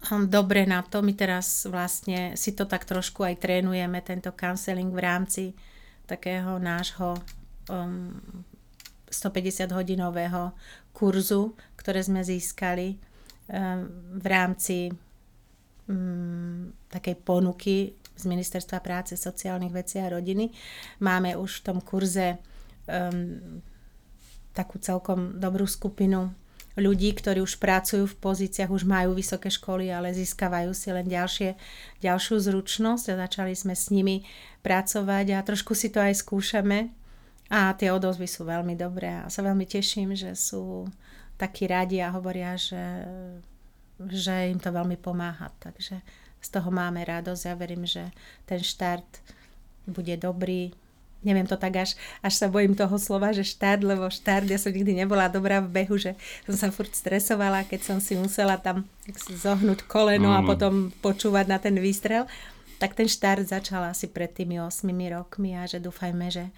Hm, 0.00 0.32
dobre 0.32 0.64
na 0.64 0.80
to. 0.80 1.04
My 1.04 1.12
teraz 1.12 1.68
vlastne 1.68 2.32
si 2.32 2.56
to 2.56 2.64
tak 2.64 2.88
trošku 2.88 3.20
aj 3.20 3.36
trénujeme, 3.36 4.00
tento 4.00 4.32
counseling 4.32 4.88
v 4.88 5.00
rámci 5.00 5.44
takého 6.08 6.56
nášho 6.56 7.20
um, 7.70 8.42
150 9.10 9.70
hodinového 9.70 10.54
kurzu, 10.90 11.54
ktoré 11.78 12.02
sme 12.02 12.22
získali 12.26 12.94
um, 12.94 13.86
v 14.18 14.26
rámci 14.26 14.76
um, 15.86 16.74
takej 16.90 17.16
ponuky 17.22 17.94
z 18.14 18.24
Ministerstva 18.28 18.82
práce, 18.84 19.16
sociálnych 19.16 19.72
vecí 19.72 19.96
a 20.02 20.12
rodiny. 20.12 20.52
Máme 21.00 21.38
už 21.38 21.62
v 21.62 21.64
tom 21.72 21.78
kurze 21.80 22.36
um, 22.86 23.62
takú 24.52 24.76
celkom 24.82 25.38
dobrú 25.38 25.64
skupinu 25.64 26.34
ľudí, 26.78 27.10
ktorí 27.12 27.42
už 27.42 27.58
pracujú 27.58 28.06
v 28.06 28.18
pozíciách, 28.22 28.70
už 28.70 28.86
majú 28.86 29.18
vysoké 29.18 29.50
školy, 29.50 29.90
ale 29.90 30.14
získavajú 30.14 30.70
si 30.70 30.94
len 30.94 31.06
ďalšie, 31.06 31.58
ďalšiu 31.98 32.36
zručnosť 32.38 33.14
a 33.14 33.20
začali 33.26 33.52
sme 33.58 33.74
s 33.74 33.90
nimi 33.90 34.22
pracovať 34.62 35.26
a 35.34 35.42
trošku 35.42 35.74
si 35.74 35.90
to 35.90 35.98
aj 35.98 36.14
skúšame 36.14 36.94
a 37.50 37.74
tie 37.74 37.90
odozvy 37.90 38.30
sú 38.30 38.46
veľmi 38.46 38.78
dobré 38.78 39.20
a 39.20 39.26
sa 39.26 39.42
veľmi 39.42 39.66
teším, 39.66 40.14
že 40.14 40.38
sú 40.38 40.86
takí 41.34 41.66
radi 41.66 41.98
a 41.98 42.14
hovoria, 42.14 42.54
že, 42.54 43.04
že 44.06 44.54
im 44.54 44.62
to 44.62 44.70
veľmi 44.70 44.94
pomáha. 44.94 45.50
Takže 45.58 45.98
z 46.38 46.48
toho 46.48 46.70
máme 46.70 47.02
radosť 47.02 47.44
a 47.50 47.58
verím, 47.58 47.84
že 47.84 48.14
ten 48.46 48.62
štart 48.62 49.08
bude 49.90 50.14
dobrý 50.14 50.70
neviem 51.20 51.44
to 51.44 51.56
tak 51.56 51.76
až, 51.76 52.00
až 52.24 52.34
sa 52.36 52.46
bojím 52.48 52.72
toho 52.72 52.96
slova, 52.96 53.32
že 53.36 53.44
štart, 53.44 53.84
lebo 53.84 54.08
štart, 54.08 54.48
ja 54.48 54.56
som 54.56 54.72
nikdy 54.72 55.04
nebola 55.04 55.28
dobrá 55.28 55.60
v 55.60 55.68
behu, 55.68 56.00
že 56.00 56.16
som 56.48 56.56
sa 56.56 56.68
furt 56.72 56.92
stresovala, 56.96 57.68
keď 57.68 57.80
som 57.92 57.98
si 58.00 58.16
musela 58.16 58.56
tam 58.56 58.88
zohnúť 59.28 59.84
koleno 59.84 60.32
no, 60.32 60.34
no. 60.34 60.38
a 60.40 60.40
potom 60.40 60.88
počúvať 61.04 61.46
na 61.48 61.60
ten 61.60 61.76
výstrel. 61.76 62.24
Tak 62.80 62.96
ten 62.96 63.04
štart 63.04 63.44
začal 63.44 63.92
asi 63.92 64.08
pred 64.08 64.32
tými 64.32 64.56
8 64.64 64.88
rokmi 65.12 65.52
a 65.52 65.68
že 65.68 65.76
dúfajme, 65.76 66.32
že, 66.32 66.48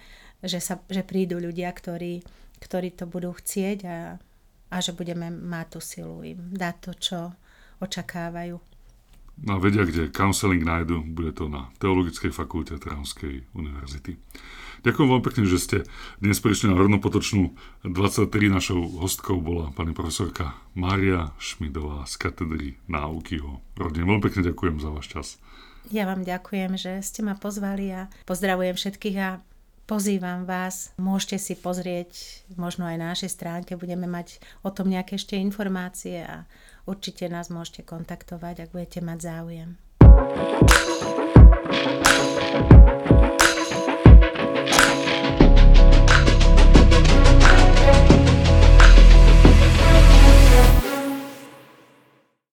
že, 0.43 0.59
sa, 0.59 0.83
že 0.91 1.01
prídu 1.07 1.39
ľudia, 1.39 1.71
ktorí, 1.71 2.21
ktorí 2.59 2.93
to 2.93 3.07
budú 3.07 3.31
chcieť 3.31 3.79
a, 3.87 4.19
a 4.69 4.77
že 4.83 4.91
budeme 4.91 5.31
mať 5.31 5.67
tú 5.73 5.79
silu 5.79 6.19
im 6.21 6.51
dať 6.51 6.75
to, 6.83 6.91
čo 6.99 7.19
očakávajú. 7.79 8.59
No 9.41 9.57
vedia, 9.57 9.81
kde 9.81 10.13
counseling 10.13 10.61
nájdu, 10.61 11.01
bude 11.09 11.33
to 11.33 11.49
na 11.49 11.73
Teologickej 11.81 12.29
fakulte 12.29 12.77
Trávskej 12.77 13.49
univerzity. 13.57 14.21
Ďakujem 14.83 15.09
veľmi 15.09 15.25
pekne, 15.25 15.43
že 15.47 15.63
ste 15.63 15.77
dnes 16.19 16.37
prišli 16.43 16.69
na 16.69 16.75
Hornopotočnú 16.75 17.55
23. 17.87 18.29
Našou 18.51 18.83
hostkou 18.99 19.39
bola 19.39 19.71
pani 19.71 19.95
profesorka 19.95 20.59
Mária 20.75 21.33
Šmidová 21.39 22.03
z 22.03 22.19
katedry 22.19 22.77
náuky 22.91 23.39
o 23.39 23.63
rodine. 23.79 24.05
Veľmi 24.05 24.21
pekne 24.21 24.51
ďakujem 24.53 24.83
za 24.83 24.89
váš 24.91 25.07
čas. 25.07 25.27
Ja 25.89 26.03
vám 26.03 26.27
ďakujem, 26.27 26.75
že 26.75 26.99
ste 26.99 27.23
ma 27.23 27.33
pozvali 27.39 27.95
a 27.95 28.11
pozdravujem 28.27 28.75
všetkých 28.75 29.17
a 29.23 29.39
Pozývam 29.83 30.47
vás, 30.47 30.95
môžete 30.95 31.35
si 31.35 31.59
pozrieť 31.59 32.47
možno 32.55 32.87
aj 32.87 32.95
na 32.95 33.11
našej 33.11 33.35
stránke, 33.35 33.75
budeme 33.75 34.07
mať 34.07 34.39
o 34.63 34.71
tom 34.71 34.87
nejaké 34.87 35.19
ešte 35.19 35.35
informácie 35.35 36.23
a 36.23 36.47
určite 36.87 37.27
nás 37.27 37.51
môžete 37.51 37.83
kontaktovať, 37.83 38.63
ak 38.63 38.69
budete 38.71 39.03
mať 39.03 39.19
záujem. 39.19 39.75